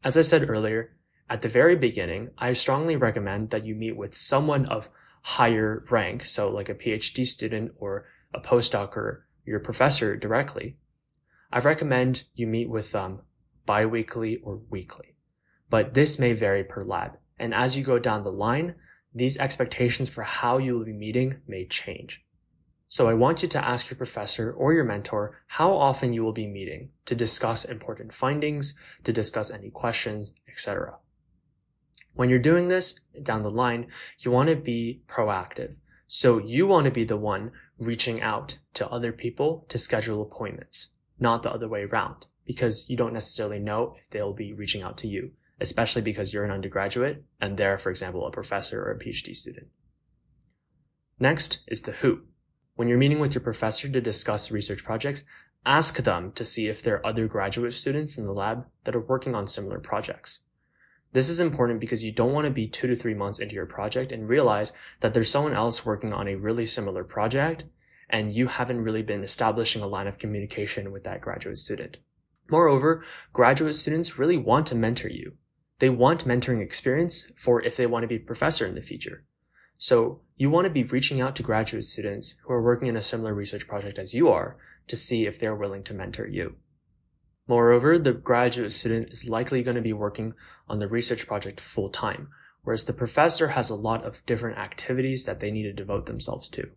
As 0.04 0.18
I 0.18 0.22
said 0.22 0.50
earlier, 0.50 0.96
at 1.30 1.42
the 1.42 1.50
very 1.50 1.76
beginning, 1.76 2.32
I 2.38 2.54
strongly 2.54 2.96
recommend 2.96 3.52
that 3.52 3.66
you 3.66 3.76
meet 3.76 3.96
with 3.96 4.16
someone 4.16 4.66
of 4.66 4.90
higher 5.22 5.86
rank, 5.90 6.26
so 6.26 6.50
like 6.50 6.70
a 6.70 6.76
PhD 6.76 7.26
student 7.26 7.74
or 7.78 8.06
a 8.34 8.40
postdoc 8.40 8.98
or 8.98 9.28
your 9.46 9.60
professor 9.60 10.16
directly. 10.18 10.78
I 11.52 11.60
recommend 11.60 12.24
you 12.34 12.48
meet 12.48 12.70
with 12.70 12.92
them 12.92 13.22
biweekly 13.66 14.38
or 14.44 14.62
weekly, 14.70 15.16
but 15.70 15.94
this 15.94 16.18
may 16.18 16.34
vary 16.34 16.64
per 16.64 16.84
lab. 16.84 17.18
And 17.42 17.56
as 17.56 17.76
you 17.76 17.84
go 17.84 17.98
down 17.98 18.24
the 18.24 18.32
line, 18.32 18.76
these 19.16 19.40
expectations 19.40 20.10
for 20.10 20.22
how 20.22 20.60
you 20.60 20.78
will 20.78 20.86
be 20.86 20.94
meeting 20.94 21.42
may 21.48 21.66
change. 21.66 22.24
So 22.88 23.10
I 23.10 23.16
want 23.16 23.42
you 23.42 23.50
to 23.50 23.66
ask 23.66 23.90
your 23.90 23.98
professor 23.98 24.52
or 24.52 24.74
your 24.74 24.84
mentor 24.84 25.42
how 25.48 25.74
often 25.74 26.14
you 26.14 26.22
will 26.24 26.34
be 26.34 26.46
meeting 26.46 26.90
to 27.06 27.16
discuss 27.16 27.66
important 27.66 28.14
findings, 28.14 28.78
to 29.06 29.12
discuss 29.12 29.50
any 29.50 29.72
questions, 29.72 30.34
etc. 30.48 30.98
When 32.14 32.30
you're 32.30 32.38
doing 32.38 32.68
this 32.68 33.00
down 33.24 33.42
the 33.42 33.50
line, 33.50 33.88
you 34.20 34.30
want 34.30 34.50
to 34.50 34.56
be 34.56 35.02
proactive. 35.08 35.78
So 36.06 36.38
you 36.38 36.68
want 36.68 36.86
to 36.86 36.92
be 36.92 37.06
the 37.06 37.18
one 37.18 37.54
reaching 37.80 38.22
out 38.22 38.60
to 38.76 38.88
other 38.88 39.12
people 39.12 39.66
to 39.70 39.80
schedule 39.80 40.22
appointments, 40.22 40.90
not 41.20 41.42
the 41.42 41.52
other 41.52 41.68
way 41.68 41.86
around, 41.86 42.28
because 42.46 42.88
you 42.88 42.96
don't 42.96 43.14
necessarily 43.14 43.58
know 43.58 43.96
if 43.98 44.12
they'll 44.12 44.34
be 44.34 44.54
reaching 44.54 44.84
out 44.84 44.98
to 45.00 45.08
you, 45.08 45.32
especially 45.62 46.02
because 46.02 46.34
you're 46.34 46.44
an 46.44 46.52
undergraduate 46.52 47.24
and 47.40 47.58
they're, 47.58 47.78
for 47.78 47.90
example, 47.90 48.26
a 48.26 48.32
professor 48.32 48.82
or 48.82 48.92
a 48.92 49.00
PhD 49.00 49.36
student. 49.36 49.68
Next 51.20 51.60
is 51.68 51.84
the 51.84 51.92
who. 51.94 52.22
When 52.76 52.88
you're 52.88 52.98
meeting 52.98 53.20
with 53.20 53.36
your 53.36 53.44
professor 53.44 53.88
to 53.88 54.02
discuss 54.02 54.52
research 54.52 54.84
projects, 54.84 55.24
ask 55.66 55.98
them 55.98 56.32
to 56.34 56.44
see 56.44 56.68
if 56.68 56.82
there 56.82 56.96
are 56.96 57.06
other 57.06 57.28
graduate 57.28 57.74
students 57.74 58.18
in 58.18 58.26
the 58.26 58.34
lab 58.34 58.66
that 58.86 58.96
are 58.96 59.00
working 59.00 59.36
on 59.36 59.46
similar 59.46 59.80
projects. 59.80 60.40
This 61.14 61.30
is 61.30 61.40
important 61.40 61.80
because 61.80 62.04
you 62.04 62.12
don't 62.12 62.34
want 62.34 62.46
to 62.46 62.52
be 62.52 62.68
two 62.68 62.88
to 62.88 62.96
three 62.96 63.14
months 63.14 63.40
into 63.40 63.54
your 63.54 63.66
project 63.66 64.12
and 64.12 64.30
realize 64.30 64.72
that 65.02 65.14
there's 65.14 65.30
someone 65.30 65.54
else 65.54 65.86
working 65.86 66.14
on 66.14 66.28
a 66.28 66.36
really 66.36 66.66
similar 66.66 67.04
project 67.04 67.66
and 68.10 68.34
you 68.34 68.48
haven't 68.48 68.84
really 68.84 69.04
been 69.04 69.24
establishing 69.24 69.82
a 69.82 69.88
line 69.88 70.08
of 70.08 70.18
communication 70.18 70.92
with 70.92 71.04
that 71.04 71.22
graduate 71.22 71.58
student. 71.58 71.98
Moreover, 72.50 73.06
graduate 73.32 73.76
students 73.76 74.18
really 74.18 74.38
want 74.38 74.68
to 74.68 74.76
mentor 74.76 75.10
you. 75.10 75.34
They 75.82 75.90
want 75.90 76.28
mentoring 76.28 76.62
experience 76.62 77.26
for 77.36 77.60
if 77.60 77.76
they 77.76 77.88
want 77.88 78.04
to 78.04 78.08
be 78.08 78.18
a 78.18 78.20
professor 78.20 78.68
in 78.68 78.76
the 78.76 78.84
future. 78.84 79.24
So 79.80 80.22
you 80.38 80.52
want 80.52 80.66
to 80.66 80.70
be 80.70 80.84
reaching 80.84 81.20
out 81.20 81.36
to 81.38 81.44
graduate 81.44 81.86
students 81.86 82.36
who 82.44 82.54
are 82.54 82.62
working 82.62 82.88
in 82.88 82.96
a 82.96 83.02
similar 83.02 83.34
research 83.34 83.68
project 83.68 83.98
as 83.98 84.14
you 84.14 84.30
are 84.30 84.58
to 84.90 84.96
see 84.96 85.26
if 85.26 85.40
they're 85.40 85.56
willing 85.56 85.82
to 85.86 85.96
mentor 85.96 86.28
you. 86.28 86.58
Moreover, 87.48 87.98
the 87.98 88.14
graduate 88.14 88.72
student 88.72 89.10
is 89.10 89.28
likely 89.28 89.64
going 89.64 89.76
to 89.76 89.82
be 89.82 89.92
working 89.92 90.36
on 90.70 90.78
the 90.78 90.88
research 90.88 91.26
project 91.26 91.60
full 91.60 91.90
time, 91.90 92.28
whereas 92.62 92.84
the 92.84 92.94
professor 92.94 93.48
has 93.48 93.72
a 93.72 93.76
lot 93.76 94.06
of 94.06 94.24
different 94.28 94.60
activities 94.60 95.24
that 95.24 95.40
they 95.40 95.50
need 95.50 95.64
to 95.64 95.74
devote 95.74 96.06
themselves 96.06 96.48
to. 96.50 96.70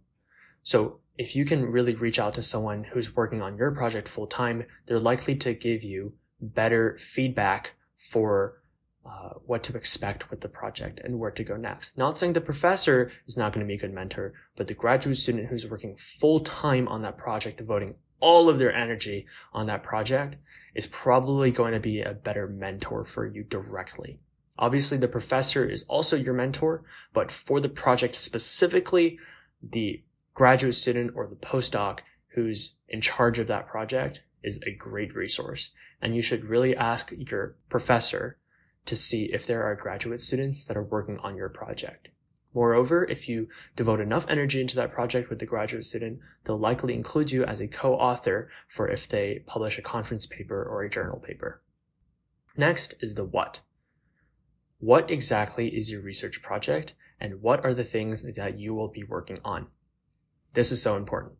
So 0.63 1.01
if 1.19 1.37
you 1.37 1.45
can 1.45 1.67
really 1.67 1.95
reach 1.95 2.19
out 2.19 2.33
to 2.37 2.43
someone 2.43 2.85
who's 2.85 3.15
working 3.15 3.43
on 3.43 3.59
your 3.59 3.71
project 3.73 4.09
full 4.09 4.27
time, 4.27 4.65
they're 4.87 4.99
likely 4.99 5.37
to 5.37 5.53
give 5.53 5.83
you 5.83 6.15
better 6.41 6.97
feedback 6.97 7.73
for 7.99 8.63
uh, 9.07 9.35
what 9.47 9.63
to 9.65 9.77
expect 9.77 10.31
with 10.31 10.41
the 10.41 10.49
project 10.49 11.01
and 11.05 11.19
where 11.19 11.31
to 11.31 11.45
go 11.45 11.57
next. 11.57 11.97
Not 11.97 12.19
saying 12.19 12.33
the 12.33 12.41
professor 12.41 13.13
is 13.27 13.37
not 13.37 13.53
going 13.53 13.65
to 13.65 13.69
be 13.69 13.75
a 13.75 13.79
good 13.79 13.93
mentor, 13.93 14.33
but 14.57 14.67
the 14.67 14.75
graduate 14.75 15.17
student 15.17 15.49
who's 15.49 15.69
working 15.69 15.97
full 15.97 16.41
time 16.41 16.89
on 16.89 17.03
that 17.03 17.19
project, 17.19 17.59
devoting 17.59 17.97
all 18.21 18.49
of 18.49 18.59
their 18.59 18.75
energy 18.75 19.27
on 19.53 19.67
that 19.67 19.83
project 19.83 20.37
is 20.75 20.87
probably 20.87 21.51
going 21.51 21.75
to 21.75 21.81
be 21.81 22.01
a 22.01 22.15
better 22.15 22.47
mentor 22.47 23.05
for 23.05 23.27
you 23.27 23.45
directly. 23.45 24.21
Obviously, 24.59 24.99
the 24.99 25.09
professor 25.09 25.69
is 25.69 25.83
also 25.85 26.17
your 26.17 26.35
mentor, 26.35 26.85
but 27.13 27.31
for 27.31 27.61
the 27.61 27.69
project 27.69 28.15
specifically, 28.15 29.19
the 29.63 30.03
graduate 30.33 30.75
student 30.75 31.13
or 31.15 31.27
the 31.27 31.37
postdoc 31.37 32.01
who's 32.29 32.77
in 32.89 33.01
charge 33.01 33.39
of 33.39 33.47
that 33.49 33.67
project 33.67 34.21
is 34.43 34.61
a 34.67 34.75
great 34.75 35.15
resource. 35.15 35.71
And 36.01 36.15
you 36.15 36.23
should 36.23 36.45
really 36.45 36.77
ask 36.77 37.13
your 37.17 37.57
professor 37.69 38.39
to 38.87 38.97
see 38.97 39.25
if 39.33 39.47
there 39.47 39.65
are 39.65 39.75
graduate 39.75 40.21
students 40.21 40.65
that 40.65 40.77
are 40.77 40.83
working 40.83 41.19
on 41.19 41.37
your 41.37 41.49
project. 41.49 42.09
Moreover, 42.55 43.05
if 43.05 43.29
you 43.29 43.49
devote 43.75 44.01
enough 44.01 44.27
energy 44.29 44.61
into 44.61 44.77
that 44.77 44.93
project 44.93 45.29
with 45.29 45.41
the 45.41 45.47
graduate 45.47 45.85
student, 45.85 46.21
they'll 46.45 46.59
likely 46.59 46.95
include 46.95 47.33
you 47.33 47.45
as 47.45 47.61
a 47.61 47.67
co-author 47.67 48.49
for 48.69 48.89
if 48.89 49.09
they 49.09 49.43
publish 49.47 49.77
a 49.77 49.83
conference 49.83 50.25
paper 50.25 50.63
or 50.63 50.83
a 50.83 50.91
journal 50.91 51.19
paper. 51.19 51.61
Next 52.57 52.95
is 53.01 53.17
the 53.17 53.25
what. 53.25 53.63
What 54.79 55.11
exactly 55.11 55.69
is 55.77 55.91
your 55.91 56.01
research 56.01 56.43
project 56.43 56.95
and 57.21 57.43
what 57.43 57.65
are 57.65 57.75
the 57.75 57.85
things 57.85 58.23
that 58.23 58.59
you 58.59 58.75
will 58.75 58.89
be 58.89 59.03
working 59.03 59.39
on? 59.45 59.67
This 60.53 60.71
is 60.71 60.81
so 60.81 60.97
important. 60.97 61.33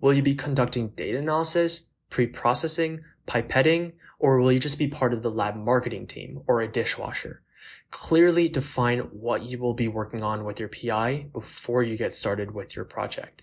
Will 0.00 0.14
you 0.14 0.22
be 0.22 0.34
conducting 0.34 0.88
data 0.90 1.18
analysis, 1.18 1.88
pre-processing, 2.08 3.00
pipetting, 3.28 3.92
or 4.20 4.38
will 4.38 4.52
you 4.52 4.60
just 4.60 4.78
be 4.78 4.86
part 4.86 5.12
of 5.12 5.22
the 5.22 5.30
lab 5.30 5.56
marketing 5.56 6.06
team 6.06 6.42
or 6.46 6.60
a 6.60 6.68
dishwasher? 6.68 7.42
Clearly 7.90 8.48
define 8.48 9.00
what 9.00 9.42
you 9.42 9.58
will 9.58 9.74
be 9.74 9.88
working 9.88 10.22
on 10.22 10.44
with 10.44 10.60
your 10.60 10.68
PI 10.68 11.26
before 11.32 11.82
you 11.82 11.96
get 11.96 12.14
started 12.14 12.52
with 12.52 12.76
your 12.76 12.84
project. 12.84 13.42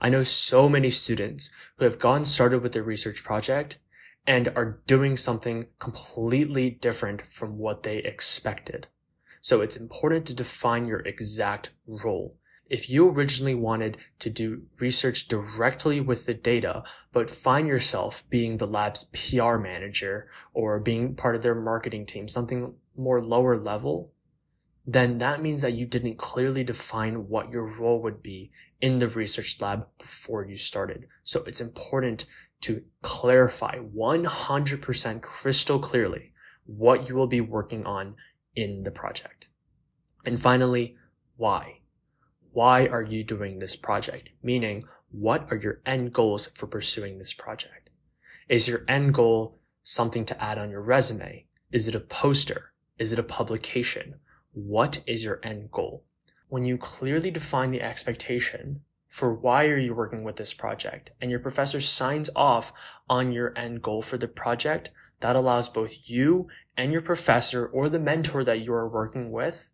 I 0.00 0.10
know 0.10 0.24
so 0.24 0.68
many 0.68 0.90
students 0.90 1.50
who 1.76 1.84
have 1.84 1.98
gotten 1.98 2.24
started 2.24 2.62
with 2.62 2.72
their 2.72 2.82
research 2.82 3.22
project 3.22 3.78
and 4.26 4.48
are 4.48 4.80
doing 4.86 5.16
something 5.16 5.66
completely 5.78 6.70
different 6.70 7.22
from 7.30 7.56
what 7.58 7.84
they 7.84 7.98
expected. 7.98 8.88
So 9.40 9.60
it's 9.60 9.76
important 9.76 10.26
to 10.26 10.34
define 10.34 10.86
your 10.86 11.00
exact 11.00 11.70
role 11.86 12.36
if 12.70 12.88
you 12.88 13.10
originally 13.10 13.54
wanted 13.54 13.98
to 14.20 14.30
do 14.30 14.62
research 14.78 15.26
directly 15.26 16.00
with 16.00 16.24
the 16.24 16.34
data, 16.34 16.84
but 17.12 17.28
find 17.28 17.66
yourself 17.66 18.22
being 18.30 18.56
the 18.56 18.66
lab's 18.66 19.04
PR 19.12 19.56
manager 19.56 20.28
or 20.54 20.78
being 20.78 21.16
part 21.16 21.34
of 21.34 21.42
their 21.42 21.54
marketing 21.54 22.06
team, 22.06 22.28
something 22.28 22.74
more 22.96 23.20
lower 23.20 23.58
level, 23.58 24.12
then 24.86 25.18
that 25.18 25.42
means 25.42 25.62
that 25.62 25.74
you 25.74 25.84
didn't 25.84 26.16
clearly 26.16 26.62
define 26.62 27.28
what 27.28 27.50
your 27.50 27.66
role 27.78 28.00
would 28.00 28.22
be 28.22 28.52
in 28.80 29.00
the 29.00 29.08
research 29.08 29.60
lab 29.60 29.86
before 29.98 30.46
you 30.46 30.56
started. 30.56 31.06
So 31.24 31.42
it's 31.44 31.60
important 31.60 32.24
to 32.62 32.84
clarify 33.02 33.78
100% 33.78 35.22
crystal 35.22 35.78
clearly 35.80 36.32
what 36.66 37.08
you 37.08 37.16
will 37.16 37.26
be 37.26 37.40
working 37.40 37.84
on 37.84 38.14
in 38.54 38.84
the 38.84 38.90
project. 38.92 39.46
And 40.24 40.40
finally, 40.40 40.96
why? 41.36 41.79
Why 42.52 42.86
are 42.86 43.02
you 43.02 43.22
doing 43.22 43.58
this 43.58 43.76
project? 43.76 44.30
Meaning, 44.42 44.84
what 45.10 45.46
are 45.50 45.56
your 45.56 45.80
end 45.86 46.12
goals 46.12 46.46
for 46.46 46.66
pursuing 46.66 47.18
this 47.18 47.32
project? 47.32 47.90
Is 48.48 48.68
your 48.68 48.84
end 48.88 49.14
goal 49.14 49.58
something 49.82 50.24
to 50.26 50.42
add 50.42 50.58
on 50.58 50.70
your 50.70 50.82
resume? 50.82 51.46
Is 51.70 51.86
it 51.86 51.94
a 51.94 52.00
poster? 52.00 52.72
Is 52.98 53.12
it 53.12 53.18
a 53.18 53.24
publication? 53.24 54.16
What 54.52 55.02
is 55.06 55.24
your 55.24 55.40
end 55.42 55.70
goal? 55.70 56.04
When 56.48 56.64
you 56.64 56.76
clearly 56.76 57.30
define 57.30 57.70
the 57.70 57.82
expectation 57.82 58.82
for 59.06 59.32
why 59.32 59.66
are 59.66 59.78
you 59.78 59.94
working 59.94 60.24
with 60.24 60.36
this 60.36 60.52
project 60.52 61.10
and 61.20 61.30
your 61.30 61.40
professor 61.40 61.80
signs 61.80 62.30
off 62.34 62.72
on 63.08 63.32
your 63.32 63.56
end 63.56 63.82
goal 63.82 64.02
for 64.02 64.18
the 64.18 64.28
project, 64.28 64.90
that 65.20 65.36
allows 65.36 65.68
both 65.68 66.08
you 66.08 66.48
and 66.76 66.92
your 66.92 67.02
professor 67.02 67.66
or 67.66 67.88
the 67.88 67.98
mentor 67.98 68.42
that 68.42 68.60
you 68.60 68.72
are 68.72 68.88
working 68.88 69.30
with 69.30 69.68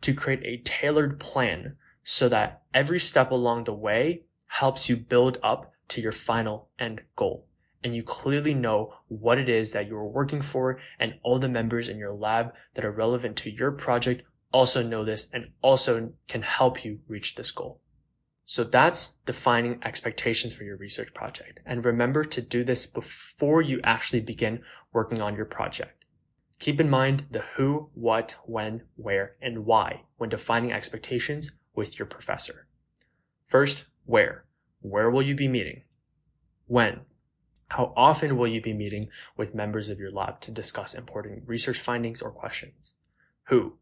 to 0.00 0.14
create 0.14 0.42
a 0.42 0.62
tailored 0.62 1.20
plan 1.20 1.76
so 2.08 2.28
that 2.28 2.62
every 2.72 3.00
step 3.00 3.32
along 3.32 3.64
the 3.64 3.74
way 3.74 4.22
helps 4.46 4.88
you 4.88 4.96
build 4.96 5.38
up 5.42 5.72
to 5.88 6.00
your 6.00 6.12
final 6.12 6.68
end 6.78 7.00
goal. 7.16 7.48
And 7.82 7.96
you 7.96 8.04
clearly 8.04 8.54
know 8.54 8.94
what 9.08 9.38
it 9.38 9.48
is 9.48 9.72
that 9.72 9.88
you're 9.88 10.06
working 10.06 10.40
for 10.40 10.78
and 11.00 11.14
all 11.24 11.40
the 11.40 11.48
members 11.48 11.88
in 11.88 11.98
your 11.98 12.14
lab 12.14 12.52
that 12.74 12.84
are 12.84 12.92
relevant 12.92 13.36
to 13.38 13.50
your 13.50 13.72
project 13.72 14.22
also 14.52 14.84
know 14.84 15.04
this 15.04 15.26
and 15.32 15.50
also 15.62 16.12
can 16.28 16.42
help 16.42 16.84
you 16.84 17.00
reach 17.08 17.34
this 17.34 17.50
goal. 17.50 17.80
So 18.44 18.62
that's 18.62 19.16
defining 19.26 19.80
expectations 19.82 20.52
for 20.52 20.62
your 20.62 20.76
research 20.76 21.12
project. 21.12 21.58
And 21.66 21.84
remember 21.84 22.22
to 22.22 22.40
do 22.40 22.62
this 22.62 22.86
before 22.86 23.62
you 23.62 23.80
actually 23.82 24.20
begin 24.20 24.62
working 24.92 25.20
on 25.20 25.34
your 25.34 25.44
project. 25.44 26.04
Keep 26.60 26.80
in 26.80 26.88
mind 26.88 27.26
the 27.32 27.42
who, 27.56 27.90
what, 27.94 28.36
when, 28.44 28.82
where, 28.94 29.34
and 29.42 29.66
why 29.66 30.02
when 30.16 30.30
defining 30.30 30.72
expectations 30.72 31.50
with 31.76 31.98
your 31.98 32.06
professor. 32.06 32.66
First, 33.46 33.84
where? 34.04 34.44
Where 34.80 35.10
will 35.10 35.22
you 35.22 35.36
be 35.36 35.46
meeting? 35.46 35.82
When? 36.66 37.02
How 37.68 37.92
often 37.96 38.36
will 38.36 38.48
you 38.48 38.60
be 38.60 38.72
meeting 38.72 39.08
with 39.36 39.54
members 39.54 39.88
of 39.88 39.98
your 39.98 40.10
lab 40.10 40.40
to 40.42 40.50
discuss 40.50 40.94
important 40.94 41.42
research 41.46 41.78
findings 41.78 42.22
or 42.22 42.30
questions? 42.30 42.94
Who? 43.48 43.78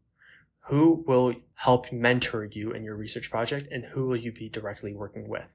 Who 0.67 1.03
will 1.07 1.35
help 1.53 1.91
mentor 1.91 2.45
you 2.45 2.71
in 2.71 2.83
your 2.83 2.95
research 2.95 3.29
project 3.29 3.71
and 3.71 3.85
who 3.85 4.07
will 4.07 4.15
you 4.15 4.31
be 4.31 4.49
directly 4.49 4.93
working 4.93 5.27
with? 5.27 5.53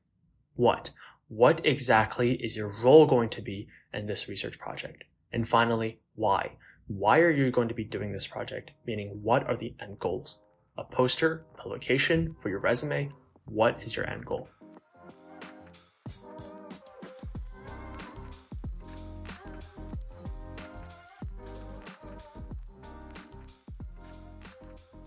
What? 0.54 0.90
What 1.28 1.60
exactly 1.64 2.34
is 2.34 2.56
your 2.56 2.72
role 2.82 3.06
going 3.06 3.28
to 3.30 3.42
be 3.42 3.68
in 3.92 4.06
this 4.06 4.28
research 4.28 4.58
project? 4.58 5.04
And 5.32 5.48
finally, 5.48 6.00
why? 6.14 6.52
Why 6.86 7.20
are 7.20 7.30
you 7.30 7.50
going 7.50 7.68
to 7.68 7.74
be 7.74 7.84
doing 7.84 8.12
this 8.12 8.26
project? 8.26 8.72
Meaning, 8.86 9.20
what 9.22 9.46
are 9.48 9.56
the 9.56 9.74
end 9.80 9.98
goals? 9.98 10.38
A 10.80 10.84
poster, 10.84 11.44
a 11.62 11.68
location 11.68 12.34
for 12.38 12.48
your 12.48 12.58
resume. 12.58 13.10
What 13.44 13.78
is 13.82 13.94
your 13.94 14.08
end 14.08 14.24
goal? 14.24 14.48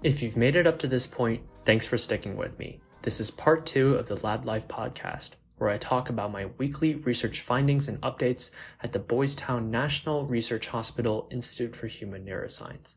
If 0.04 0.22
you've 0.22 0.38
made 0.38 0.56
it 0.56 0.68
up 0.68 0.78
to 0.80 0.88
this 0.88 1.08
point, 1.08 1.42
thanks 1.66 1.88
for 1.88 1.98
sticking 1.98 2.36
with 2.36 2.60
me. 2.60 2.82
This 3.02 3.20
is 3.20 3.32
part 3.32 3.66
two 3.66 3.96
of 3.96 4.08
the 4.08 4.18
Lab 4.18 4.46
Life 4.46 4.68
podcast, 4.68 5.32
where 5.58 5.70
I 5.70 5.78
talk 5.78 6.10
about 6.10 6.32
my 6.32 6.48
weekly 6.58 6.96
research 6.96 7.42
findings 7.42 7.88
and 7.88 8.00
updates 8.02 8.52
at 8.82 8.92
the 8.92 9.00
Boys 9.00 9.34
Town 9.34 9.72
National 9.72 10.26
Research 10.26 10.68
Hospital 10.68 11.28
Institute 11.32 11.76
for 11.76 11.88
Human 11.88 12.26
Neuroscience. 12.26 12.96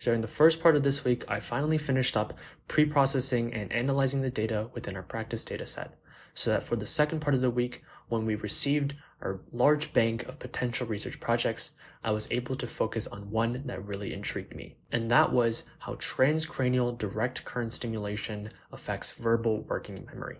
During 0.00 0.20
the 0.20 0.28
first 0.28 0.60
part 0.60 0.76
of 0.76 0.84
this 0.84 1.04
week, 1.04 1.24
I 1.26 1.40
finally 1.40 1.76
finished 1.76 2.16
up 2.16 2.38
pre-processing 2.68 3.52
and 3.52 3.72
analyzing 3.72 4.22
the 4.22 4.30
data 4.30 4.70
within 4.72 4.94
our 4.94 5.02
practice 5.02 5.44
dataset, 5.44 5.90
so 6.34 6.52
that 6.52 6.62
for 6.62 6.76
the 6.76 6.86
second 6.86 7.18
part 7.18 7.34
of 7.34 7.40
the 7.40 7.50
week, 7.50 7.82
when 8.08 8.24
we 8.24 8.36
received 8.36 8.94
our 9.20 9.40
large 9.52 9.92
bank 9.92 10.22
of 10.28 10.38
potential 10.38 10.86
research 10.86 11.18
projects, 11.18 11.72
I 12.04 12.12
was 12.12 12.30
able 12.30 12.54
to 12.54 12.66
focus 12.68 13.08
on 13.08 13.32
one 13.32 13.64
that 13.66 13.84
really 13.84 14.12
intrigued 14.12 14.54
me, 14.54 14.76
and 14.92 15.10
that 15.10 15.32
was 15.32 15.64
how 15.80 15.96
transcranial 15.96 16.96
direct 16.96 17.44
current 17.44 17.72
stimulation 17.72 18.50
affects 18.70 19.10
verbal 19.10 19.62
working 19.62 20.06
memory. 20.06 20.38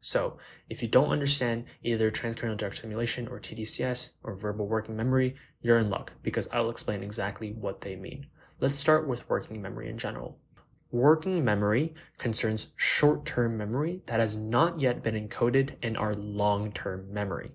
So 0.00 0.38
if 0.68 0.82
you 0.82 0.88
don't 0.88 1.10
understand 1.10 1.66
either 1.84 2.10
transcranial 2.10 2.56
direct 2.56 2.78
stimulation 2.78 3.28
or 3.28 3.38
TDCS 3.38 4.10
or 4.24 4.34
verbal 4.34 4.66
working 4.66 4.96
memory, 4.96 5.36
you're 5.60 5.78
in 5.78 5.88
luck 5.88 6.14
because 6.24 6.48
I'll 6.52 6.70
explain 6.70 7.04
exactly 7.04 7.52
what 7.52 7.82
they 7.82 7.94
mean. 7.94 8.26
Let's 8.62 8.78
start 8.78 9.08
with 9.08 9.28
working 9.28 9.60
memory 9.60 9.88
in 9.88 9.98
general. 9.98 10.38
Working 10.92 11.44
memory 11.44 11.94
concerns 12.16 12.68
short-term 12.76 13.58
memory 13.58 14.02
that 14.06 14.20
has 14.20 14.36
not 14.36 14.78
yet 14.78 15.02
been 15.02 15.16
encoded 15.16 15.74
in 15.82 15.96
our 15.96 16.14
long-term 16.14 17.12
memory. 17.12 17.50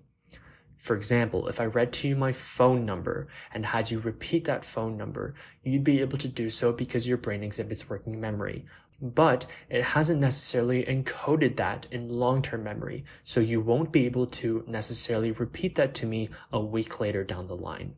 For 0.76 0.94
example, 0.94 1.48
if 1.48 1.62
I 1.62 1.64
read 1.64 1.94
to 1.94 2.08
you 2.08 2.14
my 2.14 2.32
phone 2.32 2.84
number 2.84 3.26
and 3.54 3.64
had 3.64 3.90
you 3.90 4.00
repeat 4.00 4.44
that 4.44 4.66
phone 4.66 4.98
number, 4.98 5.32
you'd 5.62 5.82
be 5.82 6.02
able 6.02 6.18
to 6.18 6.28
do 6.28 6.50
so 6.50 6.74
because 6.74 7.08
your 7.08 7.16
brain 7.16 7.42
exhibits 7.42 7.88
working 7.88 8.20
memory. 8.20 8.66
But 9.00 9.46
it 9.70 9.84
hasn't 9.84 10.20
necessarily 10.20 10.84
encoded 10.84 11.56
that 11.56 11.86
in 11.90 12.10
long-term 12.10 12.62
memory, 12.62 13.06
so 13.24 13.40
you 13.40 13.62
won't 13.62 13.92
be 13.92 14.04
able 14.04 14.26
to 14.26 14.62
necessarily 14.66 15.30
repeat 15.30 15.74
that 15.76 15.94
to 15.94 16.06
me 16.06 16.28
a 16.52 16.60
week 16.60 17.00
later 17.00 17.24
down 17.24 17.46
the 17.46 17.56
line. 17.56 17.94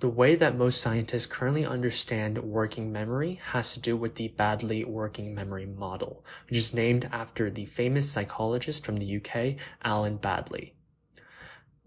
The 0.00 0.08
way 0.08 0.34
that 0.34 0.56
most 0.56 0.80
scientists 0.80 1.26
currently 1.26 1.64
understand 1.64 2.38
working 2.38 2.92
memory 2.92 3.40
has 3.52 3.74
to 3.74 3.80
do 3.80 3.96
with 3.96 4.16
the 4.16 4.34
Baddeley 4.36 4.84
working 4.84 5.34
memory 5.34 5.66
model, 5.66 6.24
which 6.48 6.58
is 6.58 6.74
named 6.74 7.08
after 7.12 7.48
the 7.48 7.64
famous 7.64 8.10
psychologist 8.10 8.84
from 8.84 8.96
the 8.96 9.16
UK, 9.16 9.56
Alan 9.82 10.18
Baddeley. 10.18 10.72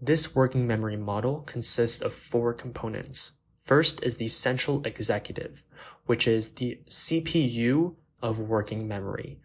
This 0.00 0.34
working 0.34 0.66
memory 0.66 0.96
model 0.96 1.40
consists 1.40 2.00
of 2.00 2.14
four 2.14 2.54
components. 2.54 3.32
First 3.64 4.02
is 4.02 4.16
the 4.16 4.28
central 4.28 4.82
executive, 4.86 5.62
which 6.06 6.26
is 6.26 6.54
the 6.54 6.80
CPU 6.88 7.96
of 8.22 8.38
working 8.38 8.88
memory. 8.88 9.40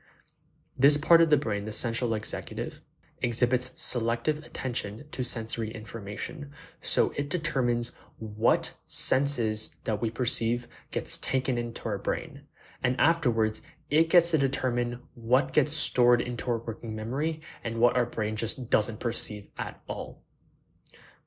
This 0.75 0.97
part 0.97 1.21
of 1.21 1.29
the 1.29 1.37
brain, 1.37 1.65
the 1.65 1.71
central 1.71 2.13
executive, 2.13 2.81
exhibits 3.23 3.71
selective 3.81 4.43
attention 4.43 5.05
to 5.11 5.23
sensory 5.23 5.71
information. 5.71 6.51
So 6.81 7.13
it 7.15 7.29
determines 7.29 7.93
what 8.17 8.73
senses 8.85 9.77
that 9.85 10.01
we 10.01 10.11
perceive 10.11 10.67
gets 10.91 11.17
taken 11.17 11.57
into 11.57 11.87
our 11.87 11.97
brain. 11.97 12.41
And 12.83 12.99
afterwards, 12.99 13.61
it 13.89 14.09
gets 14.09 14.31
to 14.31 14.37
determine 14.37 14.99
what 15.13 15.53
gets 15.53 15.73
stored 15.73 16.21
into 16.21 16.51
our 16.51 16.57
working 16.57 16.95
memory 16.95 17.41
and 17.63 17.79
what 17.79 17.95
our 17.95 18.05
brain 18.05 18.35
just 18.35 18.69
doesn't 18.69 18.99
perceive 18.99 19.47
at 19.57 19.81
all. 19.87 20.21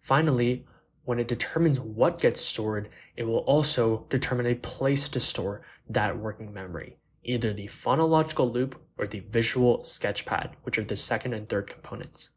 Finally, 0.00 0.66
when 1.04 1.18
it 1.18 1.28
determines 1.28 1.80
what 1.80 2.20
gets 2.20 2.40
stored, 2.40 2.88
it 3.16 3.24
will 3.24 3.38
also 3.38 4.06
determine 4.08 4.46
a 4.46 4.56
place 4.56 5.08
to 5.08 5.20
store 5.20 5.62
that 5.88 6.18
working 6.18 6.52
memory 6.52 6.98
either 7.26 7.52
the 7.52 7.66
phonological 7.66 8.50
loop 8.50 8.80
or 8.96 9.06
the 9.06 9.20
visual 9.20 9.80
sketchpad, 9.80 10.52
which 10.62 10.78
are 10.78 10.84
the 10.84 10.96
second 10.96 11.34
and 11.34 11.48
third 11.48 11.68
components. 11.68 12.30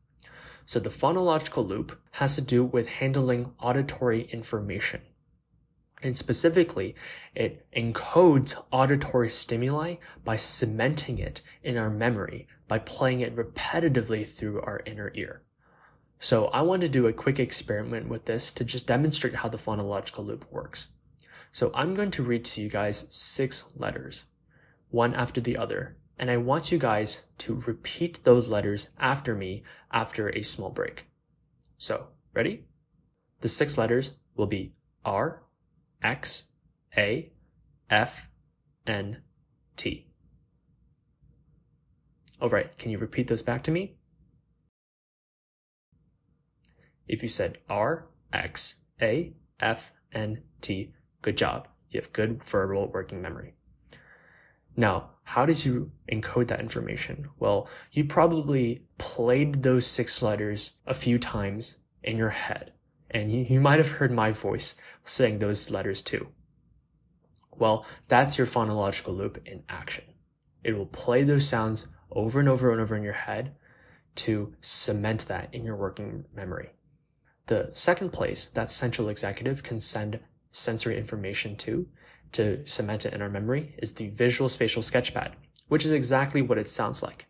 So 0.66 0.80
the 0.80 0.90
phonological 0.90 1.68
loop 1.68 2.00
has 2.12 2.36
to 2.36 2.42
do 2.42 2.64
with 2.64 2.88
handling 2.88 3.54
auditory 3.60 4.24
information. 4.32 5.02
And 6.02 6.18
specifically, 6.18 6.96
it 7.36 7.66
encodes 7.76 8.62
auditory 8.72 9.30
stimuli 9.30 9.96
by 10.24 10.38
cementing 10.38 11.18
it 11.18 11.42
in 11.64 11.76
our 11.78 11.90
memory 11.90 12.48
by 12.68 12.80
playing 12.80 13.20
it 13.20 13.36
repetitively 13.36 14.26
through 14.26 14.62
our 14.62 14.82
inner 14.86 15.12
ear. 15.16 15.42
So 16.20 16.48
I 16.48 16.62
want 16.62 16.82
to 16.82 16.90
do 16.90 17.08
a 17.08 17.14
quick 17.14 17.40
experiment 17.40 18.08
with 18.08 18.26
this 18.26 18.52
to 18.52 18.64
just 18.64 18.88
demonstrate 18.88 19.36
how 19.36 19.50
the 19.50 19.58
phonological 19.58 20.26
loop 20.26 20.46
works. 20.52 20.88
So 21.52 21.72
I'm 21.74 21.94
going 21.94 22.12
to 22.12 22.24
read 22.24 22.46
to 22.46 22.62
you 22.62 22.70
guys 22.70 23.08
six 23.10 23.72
letters 23.76 24.26
one 24.90 25.14
after 25.14 25.42
the 25.42 25.58
other. 25.58 25.98
And 26.18 26.30
I 26.30 26.38
want 26.38 26.72
you 26.72 26.78
guys 26.78 27.24
to 27.40 27.62
repeat 27.66 28.24
those 28.24 28.50
letters 28.50 28.90
after 29.00 29.36
me 29.36 29.64
after 29.92 30.30
a 30.30 30.42
small 30.42 30.70
break. 30.70 31.06
So, 31.78 32.08
ready? 32.34 32.66
The 33.42 33.48
six 33.48 33.78
letters 33.78 34.14
will 34.36 34.48
be 34.48 34.74
R, 35.06 35.44
X, 36.04 36.52
A, 36.98 37.32
F, 37.90 38.30
N, 38.86 39.22
T. 39.78 40.08
All 42.42 42.50
right, 42.50 42.78
can 42.78 42.92
you 42.92 42.98
repeat 42.98 43.28
those 43.28 43.42
back 43.42 43.64
to 43.64 43.72
me? 43.72 43.96
If 47.08 47.24
you 47.24 47.30
said 47.30 47.58
R, 47.70 48.08
X, 48.32 48.82
A, 49.02 49.34
F, 49.60 49.92
N, 50.14 50.44
T, 50.62 50.94
good 51.22 51.38
job. 51.38 51.68
You 51.90 52.00
have 52.00 52.14
good 52.14 52.44
verbal 52.44 52.90
working 52.94 53.22
memory. 53.22 53.56
Now, 54.80 55.10
how 55.24 55.46
did 55.46 55.66
you 55.66 55.92
encode 56.10 56.48
that 56.48 56.62
information? 56.62 57.28
Well, 57.38 57.68
you 57.92 58.06
probably 58.06 58.86
played 58.98 59.62
those 59.62 59.86
six 59.86 60.22
letters 60.22 60.78
a 60.88 60.94
few 60.94 61.20
times 61.20 61.76
in 62.02 62.16
your 62.16 62.30
head, 62.30 62.72
and 63.12 63.30
you, 63.30 63.46
you 63.50 63.60
might 63.60 63.80
have 63.80 63.98
heard 63.98 64.10
my 64.10 64.32
voice 64.32 64.76
saying 65.04 65.40
those 65.40 65.70
letters 65.70 66.02
too. 66.02 66.30
Well, 67.58 67.86
that's 68.08 68.38
your 68.38 68.48
phonological 68.48 69.18
loop 69.18 69.46
in 69.46 69.64
action. 69.68 70.06
It 70.64 70.78
will 70.78 70.86
play 70.86 71.26
those 71.26 71.46
sounds 71.46 71.88
over 72.10 72.40
and 72.40 72.48
over 72.48 72.72
and 72.72 72.80
over 72.80 72.96
in 72.96 73.04
your 73.04 73.12
head 73.12 73.58
to 74.16 74.56
cement 74.62 75.26
that 75.28 75.54
in 75.54 75.66
your 75.66 75.76
working 75.76 76.24
memory. 76.34 76.70
The 77.48 77.70
second 77.74 78.14
place 78.14 78.46
that 78.46 78.72
central 78.72 79.10
executive 79.10 79.62
can 79.62 79.82
send 79.82 80.22
sensory 80.54 80.98
information 80.98 81.58
to 81.58 81.90
to 82.34 82.66
cement 82.66 83.06
it 83.06 83.14
in 83.14 83.22
our 83.22 83.30
memory 83.30 83.76
is 83.78 83.94
the 83.94 84.10
visual 84.10 84.50
spatial 84.50 84.82
sketchpad, 84.82 85.34
which 85.68 85.86
is 85.86 85.92
exactly 85.92 86.42
what 86.42 86.58
it 86.58 86.68
sounds 86.68 87.02
like. 87.02 87.26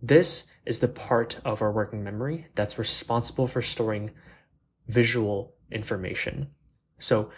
This 0.00 0.46
is 0.64 0.78
the 0.78 0.88
part 0.88 1.40
of 1.44 1.60
our 1.62 1.72
working 1.72 2.04
memory 2.04 2.46
that's 2.54 2.78
responsible 2.78 3.46
for 3.46 3.62
storing 3.62 4.12
visual 4.86 5.54
information. 5.70 6.50
So 6.98 7.30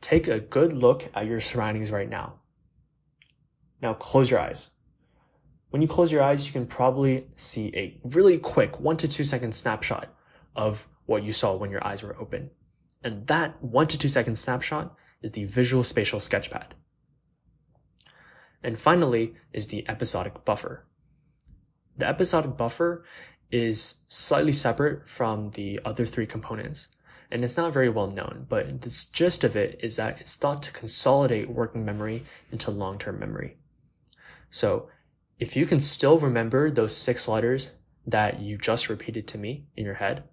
take 0.00 0.26
a 0.26 0.40
good 0.40 0.72
look 0.72 1.08
at 1.14 1.26
your 1.26 1.40
surroundings 1.40 1.90
right 1.90 2.08
now. 2.08 2.40
Now 3.80 3.94
close 3.94 4.30
your 4.30 4.40
eyes. 4.40 4.74
When 5.70 5.82
you 5.82 5.88
close 5.88 6.10
your 6.10 6.22
eyes, 6.22 6.46
you 6.46 6.52
can 6.52 6.66
probably 6.66 7.28
see 7.36 7.70
a 7.74 8.00
really 8.02 8.38
quick 8.38 8.80
one 8.80 8.96
to 8.98 9.08
two 9.08 9.24
second 9.24 9.54
snapshot 9.54 10.08
of 10.56 10.88
what 11.06 11.22
you 11.22 11.32
saw 11.32 11.54
when 11.54 11.70
your 11.70 11.86
eyes 11.86 12.02
were 12.02 12.16
open. 12.18 12.50
And 13.04 13.26
that 13.28 13.62
one 13.62 13.86
to 13.88 13.98
two 13.98 14.08
second 14.08 14.36
snapshot 14.36 14.96
is 15.22 15.32
the 15.32 15.44
visual 15.44 15.84
spatial 15.84 16.20
sketchpad. 16.20 16.72
And 18.62 18.78
finally 18.78 19.34
is 19.52 19.66
the 19.66 19.88
episodic 19.88 20.44
buffer. 20.44 20.86
The 21.96 22.06
episodic 22.06 22.56
buffer 22.56 23.04
is 23.50 24.04
slightly 24.08 24.52
separate 24.52 25.08
from 25.08 25.50
the 25.50 25.80
other 25.84 26.04
three 26.04 26.26
components, 26.26 26.88
and 27.30 27.44
it's 27.44 27.56
not 27.56 27.72
very 27.72 27.88
well 27.88 28.10
known, 28.10 28.46
but 28.48 28.82
the 28.82 29.06
gist 29.12 29.44
of 29.44 29.56
it 29.56 29.78
is 29.82 29.96
that 29.96 30.20
it's 30.20 30.36
thought 30.36 30.62
to 30.62 30.72
consolidate 30.72 31.50
working 31.50 31.84
memory 31.84 32.24
into 32.52 32.70
long-term 32.70 33.18
memory. 33.18 33.56
So 34.50 34.88
if 35.38 35.56
you 35.56 35.66
can 35.66 35.80
still 35.80 36.18
remember 36.18 36.70
those 36.70 36.96
six 36.96 37.28
letters 37.28 37.72
that 38.06 38.40
you 38.40 38.56
just 38.56 38.88
repeated 38.88 39.28
to 39.28 39.38
me 39.38 39.66
in 39.76 39.84
your 39.84 39.94
head, 39.94 40.24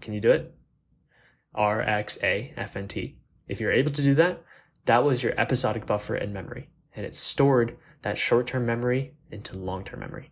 can 0.00 0.14
you 0.14 0.20
do 0.20 0.32
it? 0.32 0.54
R, 1.54 1.80
X, 1.80 2.18
A, 2.22 2.52
F, 2.56 2.76
N, 2.76 2.88
T. 2.88 3.18
If 3.52 3.60
you're 3.60 3.70
able 3.70 3.90
to 3.90 4.02
do 4.02 4.14
that, 4.14 4.42
that 4.86 5.04
was 5.04 5.22
your 5.22 5.38
episodic 5.38 5.84
buffer 5.84 6.16
in 6.16 6.32
memory, 6.32 6.70
and 6.96 7.04
it 7.04 7.14
stored 7.14 7.76
that 8.00 8.16
short-term 8.16 8.64
memory 8.64 9.12
into 9.30 9.58
long-term 9.58 10.00
memory. 10.00 10.30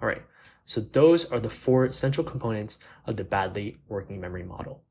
All 0.00 0.08
right, 0.08 0.22
so 0.64 0.80
those 0.80 1.26
are 1.26 1.38
the 1.38 1.50
four 1.50 1.92
central 1.92 2.26
components 2.26 2.78
of 3.06 3.18
the 3.18 3.24
Baddeley 3.24 3.76
working 3.86 4.18
memory 4.18 4.44
model. 4.44 4.82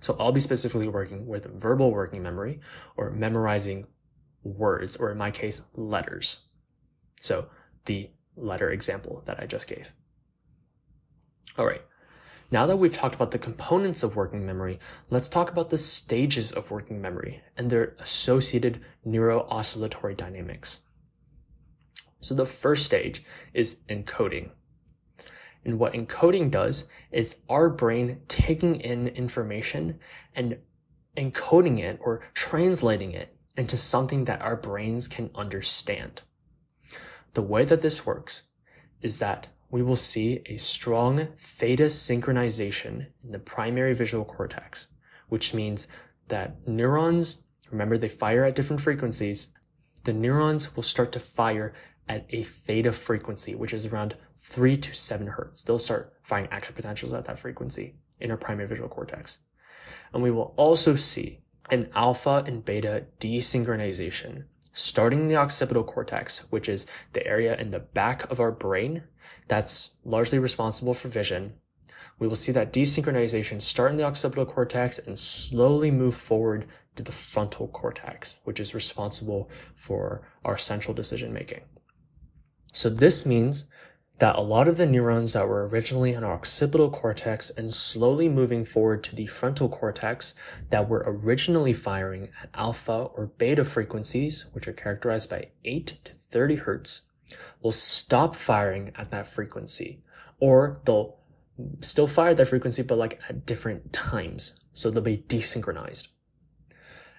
So 0.00 0.16
I'll 0.18 0.32
be 0.32 0.40
specifically 0.40 0.88
working 0.88 1.28
with 1.28 1.44
verbal 1.44 1.92
working 1.92 2.24
memory 2.24 2.58
or 2.96 3.12
memorizing 3.12 3.86
words, 4.42 4.96
or 4.96 5.12
in 5.12 5.18
my 5.18 5.30
case, 5.30 5.62
letters. 5.74 6.48
So 7.20 7.50
the 7.84 8.10
letter 8.34 8.72
example 8.72 9.22
that 9.26 9.38
I 9.38 9.46
just 9.46 9.68
gave. 9.68 9.92
All 11.56 11.66
right, 11.66 11.84
now 12.50 12.66
that 12.66 12.76
we've 12.78 12.96
talked 12.96 13.14
about 13.14 13.30
the 13.30 13.38
components 13.38 14.02
of 14.02 14.16
working 14.16 14.46
memory, 14.46 14.78
let's 15.10 15.28
talk 15.28 15.50
about 15.50 15.70
the 15.70 15.76
stages 15.76 16.52
of 16.52 16.70
working 16.70 17.00
memory 17.00 17.42
and 17.56 17.68
their 17.68 17.94
associated 17.98 18.80
neuro-oscillatory 19.04 20.14
dynamics. 20.14 20.80
So 22.20 22.34
the 22.34 22.46
first 22.46 22.86
stage 22.86 23.22
is 23.52 23.80
encoding. 23.88 24.50
And 25.64 25.78
what 25.78 25.92
encoding 25.92 26.50
does 26.50 26.88
is 27.12 27.42
our 27.48 27.68
brain 27.68 28.20
taking 28.28 28.76
in 28.80 29.08
information 29.08 29.98
and 30.34 30.58
encoding 31.16 31.78
it 31.78 31.98
or 32.00 32.22
translating 32.32 33.12
it 33.12 33.36
into 33.56 33.76
something 33.76 34.24
that 34.24 34.40
our 34.40 34.56
brains 34.56 35.06
can 35.08 35.30
understand. 35.34 36.22
The 37.34 37.42
way 37.42 37.64
that 37.64 37.82
this 37.82 38.06
works 38.06 38.44
is 39.02 39.18
that 39.18 39.48
we 39.70 39.82
will 39.82 39.96
see 39.96 40.40
a 40.46 40.56
strong 40.56 41.28
theta 41.36 41.84
synchronization 41.84 43.06
in 43.22 43.32
the 43.32 43.38
primary 43.38 43.94
visual 43.94 44.24
cortex, 44.24 44.88
which 45.28 45.52
means 45.52 45.86
that 46.28 46.66
neurons, 46.66 47.42
remember 47.70 47.98
they 47.98 48.08
fire 48.08 48.44
at 48.44 48.54
different 48.54 48.80
frequencies, 48.80 49.48
the 50.04 50.12
neurons 50.12 50.74
will 50.74 50.82
start 50.82 51.12
to 51.12 51.20
fire 51.20 51.74
at 52.08 52.24
a 52.30 52.42
theta 52.42 52.92
frequency, 52.92 53.54
which 53.54 53.74
is 53.74 53.86
around 53.86 54.16
3 54.36 54.76
to 54.78 54.94
7 54.94 55.26
hertz. 55.26 55.62
They'll 55.62 55.78
start 55.78 56.14
firing 56.22 56.48
action 56.50 56.74
potentials 56.74 57.12
at 57.12 57.26
that 57.26 57.38
frequency 57.38 57.96
in 58.20 58.30
our 58.30 58.36
primary 58.36 58.68
visual 58.68 58.88
cortex. 58.88 59.40
And 60.14 60.22
we 60.22 60.30
will 60.30 60.54
also 60.56 60.96
see 60.96 61.40
an 61.70 61.90
alpha 61.94 62.42
and 62.46 62.64
beta 62.64 63.04
desynchronization 63.20 64.44
starting 64.72 65.20
in 65.20 65.26
the 65.26 65.36
occipital 65.36 65.82
cortex, 65.82 66.50
which 66.50 66.68
is 66.68 66.86
the 67.12 67.26
area 67.26 67.56
in 67.56 67.70
the 67.70 67.80
back 67.80 68.30
of 68.30 68.40
our 68.40 68.52
brain 68.52 69.02
that's 69.46 69.96
largely 70.04 70.38
responsible 70.38 70.94
for 70.94 71.08
vision. 71.08 71.54
We 72.18 72.26
will 72.26 72.36
see 72.36 72.52
that 72.52 72.72
desynchronization 72.72 73.62
start 73.62 73.90
in 73.90 73.96
the 73.96 74.04
occipital 74.04 74.46
cortex 74.46 74.98
and 74.98 75.18
slowly 75.18 75.90
move 75.90 76.14
forward 76.14 76.66
to 76.96 77.02
the 77.02 77.12
frontal 77.12 77.68
cortex, 77.68 78.36
which 78.44 78.58
is 78.58 78.74
responsible 78.74 79.48
for 79.74 80.22
our 80.44 80.58
central 80.58 80.94
decision 80.94 81.32
making. 81.32 81.60
So 82.72 82.90
this 82.90 83.24
means 83.24 83.64
that 84.18 84.36
a 84.36 84.40
lot 84.40 84.66
of 84.66 84.76
the 84.76 84.86
neurons 84.86 85.32
that 85.32 85.48
were 85.48 85.66
originally 85.68 86.12
in 86.12 86.24
our 86.24 86.32
occipital 86.32 86.90
cortex 86.90 87.50
and 87.50 87.72
slowly 87.72 88.28
moving 88.28 88.64
forward 88.64 89.04
to 89.04 89.14
the 89.14 89.26
frontal 89.26 89.68
cortex 89.68 90.34
that 90.70 90.88
were 90.88 91.04
originally 91.06 91.72
firing 91.72 92.28
at 92.42 92.50
alpha 92.54 93.10
or 93.14 93.26
beta 93.38 93.64
frequencies, 93.64 94.46
which 94.52 94.66
are 94.66 94.72
characterized 94.72 95.30
by 95.30 95.48
8 95.64 95.86
to 96.04 96.12
30 96.12 96.56
hertz, 96.56 97.02
will 97.62 97.72
stop 97.72 98.36
firing 98.36 98.92
at 98.96 99.10
that 99.10 99.26
frequency, 99.26 100.02
or 100.40 100.80
they'll 100.84 101.16
still 101.80 102.06
fire 102.06 102.34
that 102.34 102.48
frequency, 102.48 102.82
but 102.82 102.98
like 102.98 103.20
at 103.28 103.46
different 103.46 103.92
times. 103.92 104.60
So 104.72 104.90
they'll 104.90 105.02
be 105.02 105.24
desynchronized. 105.28 106.08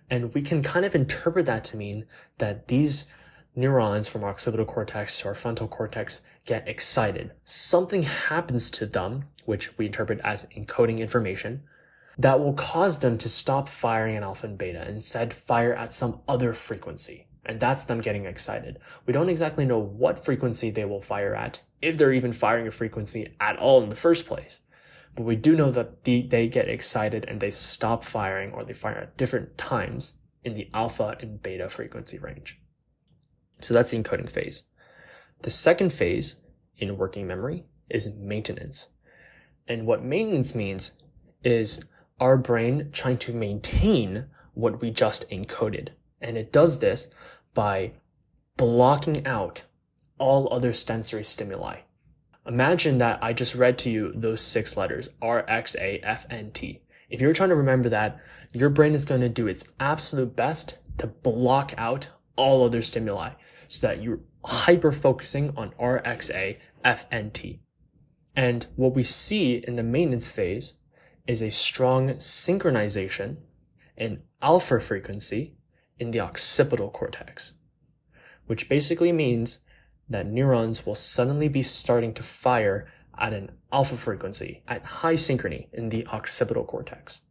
And 0.10 0.34
we 0.34 0.41
can 0.41 0.63
kind 0.63 0.86
of 0.86 0.95
interpret 0.95 1.45
that 1.45 1.63
to 1.65 1.78
mean 1.78 2.06
that 2.38 2.67
these 2.67 3.12
neurons 3.56 4.08
from 4.08 4.24
our 4.24 4.30
occipital 4.30 4.65
cortex 4.65 5.19
to 5.19 5.28
our 5.28 5.36
frontal 5.36 5.67
cortex 5.67 6.22
get 6.45 6.67
excited. 6.67 7.32
Something 7.43 8.04
happens 8.04 8.69
to 8.72 8.86
them, 8.86 9.26
which 9.45 9.78
we 9.78 9.88
interpret 9.88 10.19
as 10.24 10.45
encoding 10.58 11.00
information, 11.00 11.63
that 12.17 12.39
will 12.39 12.54
cause 12.54 13.00
them 13.00 13.17
to 13.17 13.30
stop 13.30 13.69
firing 13.69 14.15
at 14.15 14.24
alpha 14.24 14.48
and 14.48 14.58
beta 14.58 14.82
and 14.82 14.95
instead 14.95 15.34
fire 15.34 15.74
at 15.74 15.93
some 15.93 16.22
other 16.28 16.54
frequency. 16.54 17.28
And 17.49 17.59
that's 17.59 17.85
them 17.85 17.99
getting 17.99 18.27
excited. 18.27 18.77
We 19.07 19.12
don't 19.12 19.27
exactly 19.27 19.65
know 19.65 19.79
what 19.79 20.23
frequency 20.23 20.69
they 20.69 20.85
will 20.85 21.01
fire 21.01 21.33
at, 21.33 21.63
if 21.81 21.97
they're 21.97 22.13
even 22.13 22.31
firing 22.31 22.67
a 22.67 22.71
frequency 22.71 23.35
at 23.39 23.57
all 23.57 23.81
in 23.81 23.89
the 23.89 23.95
first 23.95 24.27
place. 24.27 24.59
But 25.15 25.23
we 25.23 25.35
do 25.35 25.55
know 25.55 25.71
that 25.71 26.03
the, 26.03 26.21
they 26.21 26.47
get 26.47 26.67
excited 26.67 27.25
and 27.27 27.39
they 27.39 27.49
stop 27.49 28.03
firing 28.03 28.51
or 28.51 28.63
they 28.63 28.73
fire 28.73 28.99
at 28.99 29.17
different 29.17 29.57
times 29.57 30.13
in 30.43 30.53
the 30.53 30.69
alpha 30.75 31.17
and 31.21 31.41
beta 31.41 31.69
frequency 31.69 32.19
range. 32.19 32.62
So 33.62 33.73
that's 33.73 33.89
the 33.89 33.97
encoding 33.97 34.29
phase. 34.29 34.65
The 35.41 35.49
second 35.49 35.91
phase 35.91 36.43
in 36.77 36.99
working 36.99 37.25
memory 37.25 37.65
is 37.89 38.13
maintenance. 38.15 38.89
And 39.67 39.88
what 39.88 40.03
maintenance 40.03 40.53
means 40.53 41.01
is 41.43 41.83
our 42.19 42.38
brain 42.38 42.89
trying 42.91 43.17
to 43.17 43.33
maintain 43.33 44.27
what 44.53 44.81
we 44.81 44.91
just 44.91 45.27
encoded. 45.31 45.89
And 46.21 46.38
it 46.38 46.51
does 46.51 46.79
this 46.79 47.07
by 47.53 47.93
blocking 48.57 49.25
out 49.25 49.63
all 50.17 50.51
other 50.51 50.73
sensory 50.73 51.23
stimuli. 51.23 51.79
Imagine 52.45 52.97
that 52.97 53.19
I 53.21 53.33
just 53.33 53.55
read 53.55 53.77
to 53.79 53.89
you 53.89 54.12
those 54.15 54.41
six 54.41 54.75
letters, 54.75 55.09
R, 55.21 55.45
X, 55.47 55.75
A, 55.75 55.99
F, 55.99 56.25
N, 56.29 56.51
T. 56.51 56.81
If 57.09 57.21
you're 57.21 57.33
trying 57.33 57.49
to 57.49 57.55
remember 57.55 57.89
that, 57.89 58.19
your 58.53 58.69
brain 58.69 58.93
is 58.93 59.05
going 59.05 59.21
to 59.21 59.29
do 59.29 59.47
its 59.47 59.65
absolute 59.79 60.35
best 60.35 60.77
to 60.97 61.07
block 61.07 61.73
out 61.77 62.09
all 62.35 62.65
other 62.65 62.81
stimuli 62.81 63.31
so 63.67 63.88
that 63.88 64.01
you're 64.01 64.21
hyper 64.45 64.91
focusing 64.91 65.53
on 65.55 65.73
R, 65.77 66.01
X, 66.05 66.29
A, 66.31 66.57
F, 66.83 67.05
N, 67.12 67.31
T. 67.31 67.62
And 68.35 68.65
what 68.75 68.95
we 68.95 69.03
see 69.03 69.55
in 69.55 69.75
the 69.75 69.83
maintenance 69.83 70.27
phase 70.27 70.79
is 71.27 71.41
a 71.41 71.51
strong 71.51 72.09
synchronization 72.15 73.38
in 73.95 74.21
alpha 74.41 74.79
frequency 74.79 75.55
in 75.99 76.12
the 76.12 76.19
occipital 76.19 76.89
cortex, 76.89 77.53
which 78.47 78.69
basically 78.69 79.12
means 79.12 79.59
that 80.09 80.25
neurons 80.25 80.85
will 80.85 80.95
suddenly 80.95 81.47
be 81.47 81.62
starting 81.62 82.13
to 82.13 82.23
fire 82.23 82.88
at 83.17 83.33
an 83.33 83.51
alpha 83.71 83.95
frequency 83.95 84.63
at 84.67 84.83
high 84.83 85.13
synchrony 85.13 85.67
in 85.73 85.89
the 85.89 86.05
occipital 86.07 86.63
cortex. 86.63 87.21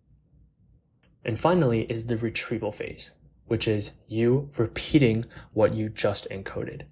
And 1.25 1.39
finally 1.39 1.83
is 1.91 2.07
the 2.07 2.17
retrieval 2.17 2.71
phase, 2.71 3.13
which 3.47 3.67
is 3.67 3.93
you 4.07 4.51
repeating 4.59 5.25
what 5.53 5.75
you 5.75 5.89
just 5.89 6.29
encoded. 6.31 6.83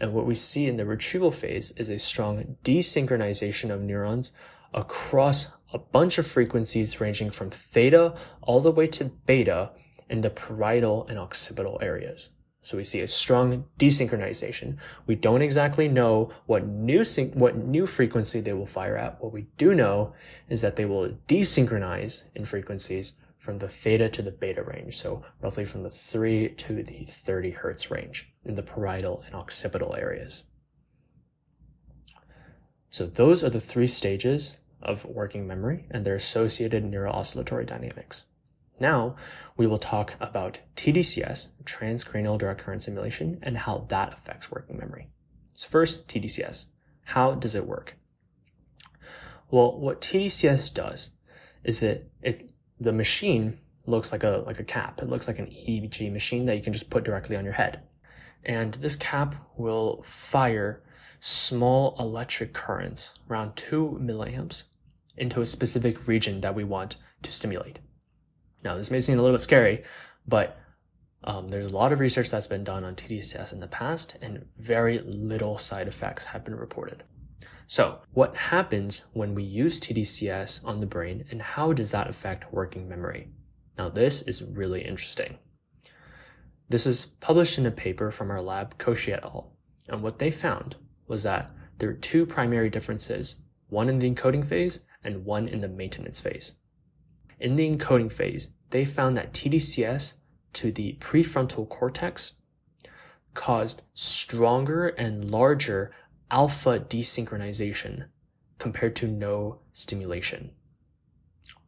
And 0.00 0.14
what 0.14 0.26
we 0.26 0.34
see 0.34 0.66
in 0.66 0.78
the 0.78 0.86
retrieval 0.86 1.30
phase 1.30 1.72
is 1.72 1.90
a 1.90 1.98
strong 1.98 2.56
desynchronization 2.64 3.70
of 3.70 3.82
neurons 3.82 4.32
across 4.72 5.48
a 5.72 5.78
bunch 5.78 6.18
of 6.18 6.26
frequencies 6.26 7.00
ranging 7.00 7.30
from 7.30 7.50
theta 7.50 8.14
all 8.40 8.60
the 8.60 8.70
way 8.70 8.86
to 8.86 9.04
beta 9.04 9.70
in 10.10 10.20
the 10.20 10.30
parietal 10.30 11.06
and 11.08 11.18
occipital 11.18 11.78
areas. 11.80 12.30
So 12.62 12.76
we 12.76 12.84
see 12.84 13.00
a 13.00 13.08
strong 13.08 13.64
desynchronization. 13.78 14.76
We 15.06 15.14
don't 15.14 15.40
exactly 15.40 15.88
know 15.88 16.30
what 16.44 16.66
new 16.66 17.04
what 17.32 17.56
new 17.56 17.86
frequency 17.86 18.40
they 18.40 18.52
will 18.52 18.66
fire 18.66 18.98
at. 18.98 19.22
What 19.22 19.32
we 19.32 19.46
do 19.56 19.74
know 19.74 20.12
is 20.50 20.60
that 20.60 20.76
they 20.76 20.84
will 20.84 21.16
desynchronize 21.26 22.24
in 22.34 22.44
frequencies 22.44 23.14
from 23.38 23.58
the 23.58 23.68
theta 23.68 24.10
to 24.10 24.20
the 24.20 24.30
beta 24.30 24.62
range. 24.62 24.98
So 24.98 25.24
roughly 25.40 25.64
from 25.64 25.84
the 25.84 25.90
3 25.90 26.50
to 26.50 26.82
the 26.82 27.04
30 27.04 27.50
hertz 27.52 27.90
range 27.90 28.30
in 28.44 28.54
the 28.54 28.62
parietal 28.62 29.22
and 29.24 29.34
occipital 29.34 29.94
areas. 29.94 30.44
So 32.90 33.06
those 33.06 33.42
are 33.42 33.48
the 33.48 33.60
three 33.60 33.86
stages 33.86 34.58
of 34.82 35.04
working 35.06 35.46
memory 35.46 35.86
and 35.90 36.04
their 36.04 36.16
associated 36.16 36.84
neurooscillatory 36.84 37.64
dynamics. 37.64 38.26
Now, 38.80 39.14
we 39.58 39.66
will 39.66 39.78
talk 39.78 40.14
about 40.18 40.60
TDCS, 40.74 41.48
transcranial 41.64 42.38
direct 42.38 42.62
current 42.62 42.82
stimulation, 42.82 43.38
and 43.42 43.58
how 43.58 43.86
that 43.90 44.14
affects 44.14 44.50
working 44.50 44.78
memory. 44.78 45.08
So 45.54 45.68
first, 45.68 46.08
TDCS. 46.08 46.70
How 47.04 47.32
does 47.32 47.54
it 47.54 47.66
work? 47.66 47.96
Well, 49.50 49.78
what 49.78 50.00
TDCS 50.00 50.72
does 50.72 51.10
is 51.62 51.82
it, 51.82 52.10
it 52.22 52.50
the 52.80 52.92
machine 52.92 53.58
looks 53.84 54.12
like 54.12 54.24
a 54.24 54.42
like 54.46 54.60
a 54.60 54.64
cap. 54.64 55.02
It 55.02 55.10
looks 55.10 55.28
like 55.28 55.38
an 55.38 55.46
EEG 55.46 56.10
machine 56.10 56.46
that 56.46 56.56
you 56.56 56.62
can 56.62 56.72
just 56.72 56.88
put 56.88 57.04
directly 57.04 57.36
on 57.36 57.44
your 57.44 57.54
head. 57.54 57.82
And 58.44 58.74
this 58.74 58.96
cap 58.96 59.34
will 59.56 60.02
fire 60.02 60.82
small 61.18 61.94
electric 61.98 62.54
currents 62.54 63.14
around 63.28 63.56
2 63.56 63.98
milliamps 64.00 64.64
into 65.18 65.42
a 65.42 65.46
specific 65.46 66.08
region 66.08 66.40
that 66.40 66.54
we 66.54 66.64
want 66.64 66.96
to 67.22 67.32
stimulate. 67.32 67.80
Now, 68.62 68.76
this 68.76 68.90
may 68.90 69.00
seem 69.00 69.18
a 69.18 69.22
little 69.22 69.36
bit 69.36 69.42
scary, 69.42 69.82
but 70.26 70.58
um, 71.24 71.48
there's 71.48 71.66
a 71.66 71.76
lot 71.76 71.92
of 71.92 72.00
research 72.00 72.30
that's 72.30 72.46
been 72.46 72.64
done 72.64 72.84
on 72.84 72.94
TDCS 72.94 73.52
in 73.52 73.60
the 73.60 73.66
past, 73.66 74.16
and 74.20 74.46
very 74.58 75.00
little 75.00 75.58
side 75.58 75.88
effects 75.88 76.26
have 76.26 76.44
been 76.44 76.54
reported. 76.54 77.02
So, 77.66 78.00
what 78.12 78.36
happens 78.36 79.06
when 79.12 79.34
we 79.34 79.42
use 79.42 79.80
TDCS 79.80 80.66
on 80.66 80.80
the 80.80 80.86
brain, 80.86 81.24
and 81.30 81.40
how 81.40 81.72
does 81.72 81.90
that 81.92 82.08
affect 82.08 82.52
working 82.52 82.88
memory? 82.88 83.28
Now, 83.78 83.88
this 83.88 84.22
is 84.22 84.42
really 84.42 84.82
interesting. 84.82 85.38
This 86.68 86.86
is 86.86 87.06
published 87.06 87.58
in 87.58 87.66
a 87.66 87.70
paper 87.70 88.10
from 88.10 88.30
our 88.30 88.42
lab, 88.42 88.78
Koshy 88.78 89.12
et 89.12 89.22
al. 89.22 89.52
And 89.88 90.02
what 90.02 90.18
they 90.18 90.30
found 90.30 90.76
was 91.06 91.22
that 91.24 91.50
there 91.78 91.90
are 91.90 91.94
two 91.94 92.26
primary 92.26 92.70
differences, 92.70 93.42
one 93.68 93.88
in 93.88 93.98
the 93.98 94.10
encoding 94.10 94.44
phase 94.44 94.86
and 95.02 95.24
one 95.24 95.48
in 95.48 95.60
the 95.60 95.68
maintenance 95.68 96.20
phase. 96.20 96.52
In 97.40 97.56
the 97.56 97.68
encoding 97.68 98.12
phase, 98.12 98.48
they 98.68 98.84
found 98.84 99.16
that 99.16 99.32
TDCS 99.32 100.14
to 100.52 100.70
the 100.70 100.96
prefrontal 101.00 101.68
cortex 101.68 102.34
caused 103.34 103.82
stronger 103.94 104.88
and 104.88 105.30
larger 105.30 105.92
alpha 106.30 106.80
desynchronization 106.80 108.08
compared 108.58 108.94
to 108.96 109.08
no 109.08 109.60
stimulation. 109.72 110.50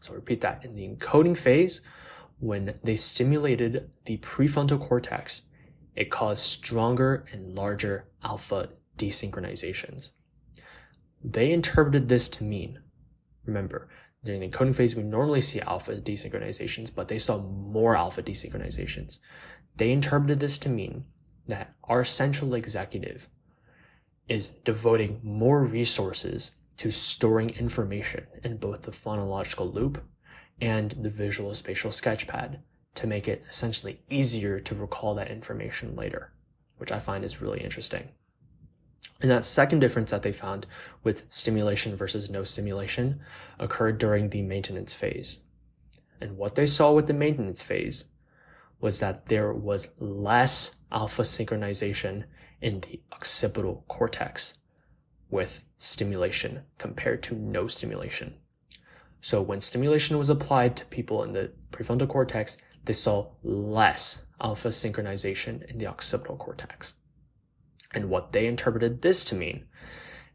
So 0.01 0.13
repeat 0.13 0.41
that. 0.43 0.65
In 0.65 0.73
the 0.73 0.87
encoding 0.87 1.37
phase, 1.37 1.81
when 2.39 2.75
they 2.85 2.97
stimulated 2.97 3.91
the 4.05 4.19
prefrontal 4.19 4.81
cortex, 4.81 5.43
it 5.95 6.11
caused 6.11 6.45
stronger 6.45 7.25
and 7.33 7.55
larger 7.55 8.09
alpha 8.23 8.71
desynchronizations. 8.99 10.13
They 11.25 11.53
interpreted 11.53 12.09
this 12.09 12.29
to 12.31 12.45
mean, 12.45 12.81
remember, 13.45 13.89
during 14.25 14.41
the 14.41 14.49
encoding 14.49 14.75
phase, 14.75 14.95
we 14.95 15.03
normally 15.03 15.41
see 15.41 15.61
alpha 15.61 15.97
desynchronizations, 15.97 16.95
but 16.95 17.09
they 17.09 17.19
saw 17.19 17.39
more 17.39 17.97
alpha 17.97 18.23
desynchronizations. 18.23 19.19
They 19.77 19.91
interpreted 19.91 20.39
this 20.39 20.59
to 20.59 20.69
mean 20.69 21.05
that 21.49 21.75
our 21.85 22.05
central 22.05 22.55
executive 22.55 23.29
is 24.29 24.49
devoting 24.49 25.21
more 25.23 25.65
resources 25.65 26.53
to 26.77 26.91
storing 26.91 27.51
information 27.51 28.27
in 28.45 28.57
both 28.57 28.83
the 28.83 28.93
phonological 28.93 29.73
loop 29.73 30.05
and 30.61 30.93
the 30.93 31.11
visual 31.11 31.53
spatial 31.55 31.91
sketchpad 31.91 32.59
to 32.95 33.07
make 33.07 33.27
it 33.27 33.43
essentially 33.49 34.01
easier 34.09 34.61
to 34.61 34.75
recall 34.75 35.15
that 35.15 35.31
information 35.31 35.97
later, 35.97 36.33
which 36.79 36.93
I 36.93 36.99
find 36.99 37.25
is 37.25 37.43
really 37.43 37.61
interesting. 37.61 38.11
And 39.21 39.31
that 39.31 39.45
second 39.45 39.81
difference 39.81 40.11
that 40.11 40.23
they 40.23 40.33
found 40.33 40.67
with 41.05 41.25
stimulation 41.29 41.97
versus 41.97 42.31
no 42.31 42.45
stimulation 42.45 43.21
occurred 43.59 43.99
during 43.99 44.29
the 44.29 44.43
maintenance 44.43 44.93
phase. 44.93 45.39
And 46.21 46.37
what 46.37 46.55
they 46.55 46.67
saw 46.67 46.93
with 46.93 47.07
the 47.07 47.15
maintenance 47.15 47.63
phase 47.63 48.07
was 48.81 49.01
that 49.01 49.27
there 49.27 49.53
was 49.53 49.95
less 50.01 50.77
alpha 50.91 51.23
synchronization 51.23 52.25
in 52.61 52.81
the 52.81 53.01
occipital 53.13 53.85
cortex 53.89 54.59
with 55.31 55.65
stimulation 55.79 56.63
compared 56.79 57.23
to 57.25 57.35
no 57.35 57.67
stimulation. 57.67 58.35
So 59.21 59.41
when 59.41 59.61
stimulation 59.61 60.19
was 60.19 60.29
applied 60.29 60.77
to 60.77 60.85
people 60.87 61.23
in 61.23 61.33
the 61.33 61.53
prefrontal 61.71 62.09
cortex, 62.09 62.59
they 62.85 62.93
saw 62.93 63.29
less 63.45 64.27
alpha 64.41 64.69
synchronization 64.69 65.65
in 65.71 65.79
the 65.79 65.87
occipital 65.87 66.37
cortex. 66.37 66.95
And 67.95 68.09
what 68.09 68.33
they 68.33 68.47
interpreted 68.47 69.03
this 69.03 69.25
to 69.27 69.35
mean 69.35 69.65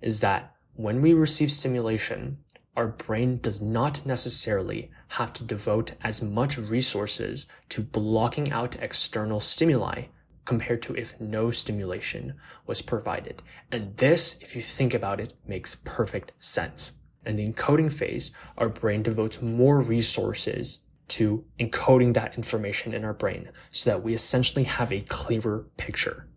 is 0.01 0.19
that 0.19 0.55
when 0.75 1.01
we 1.01 1.13
receive 1.13 1.51
stimulation, 1.51 2.37
our 2.75 2.87
brain 2.87 3.39
does 3.39 3.59
not 3.59 4.05
necessarily 4.05 4.91
have 5.09 5.33
to 5.33 5.43
devote 5.43 5.93
as 6.03 6.21
much 6.21 6.57
resources 6.57 7.47
to 7.69 7.81
blocking 7.81 8.51
out 8.51 8.75
external 8.79 9.39
stimuli 9.39 10.03
compared 10.45 10.81
to 10.83 10.95
if 10.95 11.19
no 11.19 11.49
stimulation 11.49 12.35
was 12.67 12.81
provided. 12.81 13.41
And 13.71 13.97
this, 13.97 14.39
if 14.41 14.55
you 14.55 14.61
think 14.61 14.93
about 14.93 15.19
it, 15.19 15.33
makes 15.45 15.75
perfect 15.83 16.31
sense. 16.39 16.93
In 17.25 17.35
the 17.35 17.51
encoding 17.51 17.91
phase, 17.91 18.31
our 18.57 18.69
brain 18.69 19.03
devotes 19.03 19.41
more 19.41 19.81
resources 19.81 20.85
to 21.09 21.43
encoding 21.59 22.13
that 22.13 22.35
information 22.35 22.93
in 22.93 23.03
our 23.03 23.13
brain 23.13 23.49
so 23.71 23.89
that 23.89 24.03
we 24.03 24.13
essentially 24.13 24.63
have 24.63 24.91
a 24.91 25.01
clearer 25.01 25.65
picture. 25.77 26.27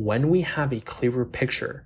When 0.00 0.30
we 0.30 0.40
have 0.40 0.72
a 0.72 0.80
clearer 0.80 1.26
picture, 1.26 1.84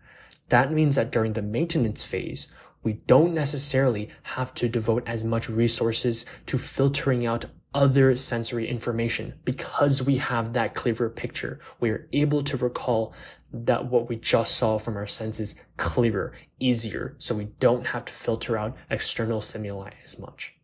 that 0.49 0.73
means 0.73 0.95
that 0.95 1.11
during 1.11 1.33
the 1.33 1.43
maintenance 1.43 2.05
phase, 2.05 2.47
we 2.85 2.93
don't 3.09 3.35
necessarily 3.35 4.09
have 4.23 4.55
to 4.55 4.69
devote 4.69 5.03
as 5.05 5.25
much 5.25 5.49
resources 5.49 6.25
to 6.47 6.57
filtering 6.57 7.27
out 7.27 7.47
other 7.75 8.15
sensory 8.15 8.69
information 8.69 9.35
because 9.45 10.01
we 10.01 10.19
have 10.19 10.53
that 10.53 10.75
clearer 10.75 11.11
picture. 11.11 11.59
We 11.81 11.91
are 11.91 12.09
able 12.13 12.43
to 12.45 12.57
recall 12.57 13.13
that 13.53 13.87
what 13.87 14.09
we 14.09 14.15
just 14.15 14.55
saw 14.55 14.79
from 14.79 14.97
our 14.97 15.09
senses 15.09 15.57
clearer, 15.77 16.35
easier, 16.61 17.17
so 17.19 17.35
we 17.35 17.47
don't 17.59 17.89
have 17.89 18.05
to 18.05 18.13
filter 18.13 18.57
out 18.57 18.77
external 18.91 19.41
stimuli 19.41 19.91
as 20.05 20.21
much. 20.21 20.55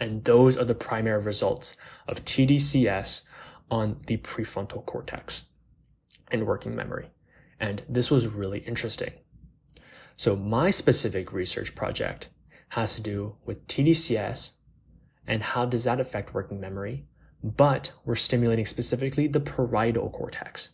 And 0.00 0.24
those 0.24 0.56
are 0.56 0.64
the 0.64 0.74
primary 0.74 1.22
results 1.22 1.76
of 2.08 2.24
TDCS 2.24 3.24
on 3.70 4.00
the 4.06 4.16
prefrontal 4.16 4.86
cortex 4.86 5.48
and 6.34 6.46
working 6.46 6.74
memory. 6.74 7.10
And 7.58 7.82
this 7.88 8.10
was 8.10 8.26
really 8.26 8.58
interesting. 8.58 9.12
So 10.16 10.36
my 10.36 10.70
specific 10.70 11.32
research 11.32 11.74
project 11.74 12.28
has 12.70 12.96
to 12.96 13.02
do 13.02 13.36
with 13.46 13.66
TDCS 13.68 14.58
and 15.26 15.42
how 15.42 15.64
does 15.64 15.84
that 15.84 16.00
affect 16.00 16.34
working 16.34 16.60
memory, 16.60 17.06
but 17.42 17.92
we're 18.04 18.16
stimulating 18.16 18.66
specifically 18.66 19.26
the 19.28 19.40
parietal 19.40 20.10
cortex. 20.10 20.70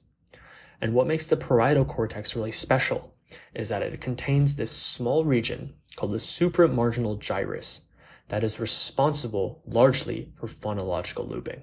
And 0.81 0.95
what 0.95 1.07
makes 1.07 1.27
the 1.27 1.37
parietal 1.37 1.85
cortex 1.85 2.35
really 2.35 2.53
special 2.53 3.15
is 3.55 3.69
that 3.69 3.83
it 3.83 4.01
contains 4.01 4.57
this 4.57 4.73
small 4.73 5.25
region 5.25 5.75
called 5.97 6.13
the 6.13 6.17
supramarginal 6.17 7.21
gyrus 7.21 7.83
that 8.29 8.43
is 8.43 8.59
responsible 8.59 9.63
largely 9.67 10.33
for 10.39 10.47
phonological 10.47 11.29
looping. 11.29 11.63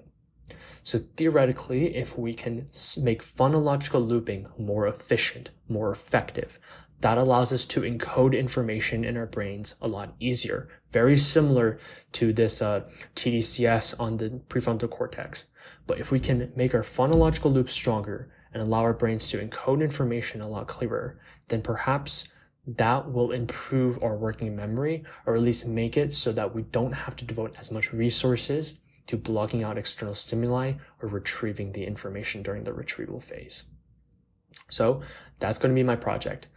So 0.88 1.00
theoretically, 1.00 1.98
if 1.98 2.18
we 2.18 2.34
can 2.34 2.70
make 2.98 3.22
phonological 3.22 4.08
looping 4.08 4.48
more 4.58 4.88
efficient, 4.88 5.50
more 5.68 5.92
effective, 5.92 6.60
that 7.02 7.18
allows 7.18 7.52
us 7.52 7.66
to 7.66 7.82
encode 7.82 8.34
information 8.34 9.04
in 9.04 9.18
our 9.18 9.26
brains 9.26 9.76
a 9.82 9.88
lot 9.90 10.16
easier. 10.22 10.70
Very 10.90 11.18
similar 11.18 11.78
to 12.14 12.32
this 12.32 12.62
uh, 12.62 12.84
TDCS 13.18 14.00
on 14.00 14.16
the 14.16 14.40
prefrontal 14.48 14.90
cortex. 14.90 15.48
But 15.88 16.00
if 16.00 16.10
we 16.10 16.22
can 16.22 16.54
make 16.56 16.74
our 16.74 16.84
phonological 16.84 17.52
loops 17.52 17.74
stronger 17.74 18.32
and 18.54 18.64
allow 18.64 18.80
our 18.80 18.94
brains 18.94 19.28
to 19.28 19.46
encode 19.46 19.82
information 19.82 20.40
a 20.40 20.48
lot 20.48 20.68
clearer, 20.68 21.20
then 21.50 21.62
perhaps 21.62 22.30
that 22.66 23.12
will 23.12 23.34
improve 23.34 24.02
our 24.02 24.16
working 24.16 24.56
memory 24.56 25.04
or 25.26 25.36
at 25.36 25.42
least 25.42 25.68
make 25.68 25.98
it 25.98 26.14
so 26.14 26.32
that 26.32 26.56
we 26.56 26.62
don't 26.62 26.94
have 26.94 27.18
to 27.18 27.26
devote 27.26 27.58
as 27.60 27.74
much 27.74 27.92
resources 27.92 28.78
to 29.08 29.18
blocking 29.18 29.64
out 29.64 29.78
external 29.78 30.14
stimuli 30.14 30.74
or 31.02 31.10
retrieving 31.10 31.72
the 31.72 31.86
information 31.86 32.44
during 32.44 32.64
the 32.64 32.74
retrieval 32.74 33.20
phase. 33.20 33.66
So 34.70 35.02
that's 35.40 35.58
going 35.58 35.74
to 35.74 35.80
be 35.80 35.84
my 35.84 35.96
project. 35.96 36.48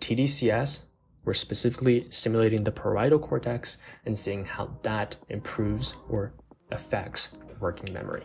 TDCS, 0.00 0.84
we're 1.24 1.34
specifically 1.34 2.06
stimulating 2.10 2.64
the 2.64 2.72
parietal 2.72 3.18
cortex 3.18 3.78
and 4.04 4.18
seeing 4.18 4.44
how 4.44 4.76
that 4.82 5.16
improves 5.28 5.94
or 6.08 6.34
affects 6.70 7.36
working 7.60 7.92
memory. 7.92 8.24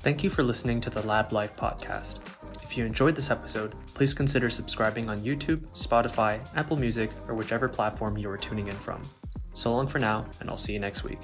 Thank 0.00 0.24
you 0.24 0.30
for 0.30 0.42
listening 0.42 0.80
to 0.82 0.90
the 0.90 1.06
Lab 1.06 1.32
Life 1.32 1.56
podcast. 1.56 2.20
If 2.62 2.76
you 2.76 2.84
enjoyed 2.84 3.14
this 3.14 3.30
episode, 3.30 3.74
please 3.94 4.14
consider 4.14 4.50
subscribing 4.50 5.08
on 5.08 5.20
YouTube, 5.20 5.60
Spotify, 5.72 6.40
Apple 6.56 6.76
Music, 6.76 7.10
or 7.26 7.34
whichever 7.34 7.68
platform 7.68 8.16
you 8.16 8.28
are 8.30 8.36
tuning 8.36 8.68
in 8.68 8.74
from. 8.74 9.02
So 9.58 9.74
long 9.74 9.88
for 9.88 9.98
now, 9.98 10.24
and 10.40 10.48
I'll 10.48 10.56
see 10.56 10.72
you 10.72 10.78
next 10.78 11.02
week. 11.02 11.18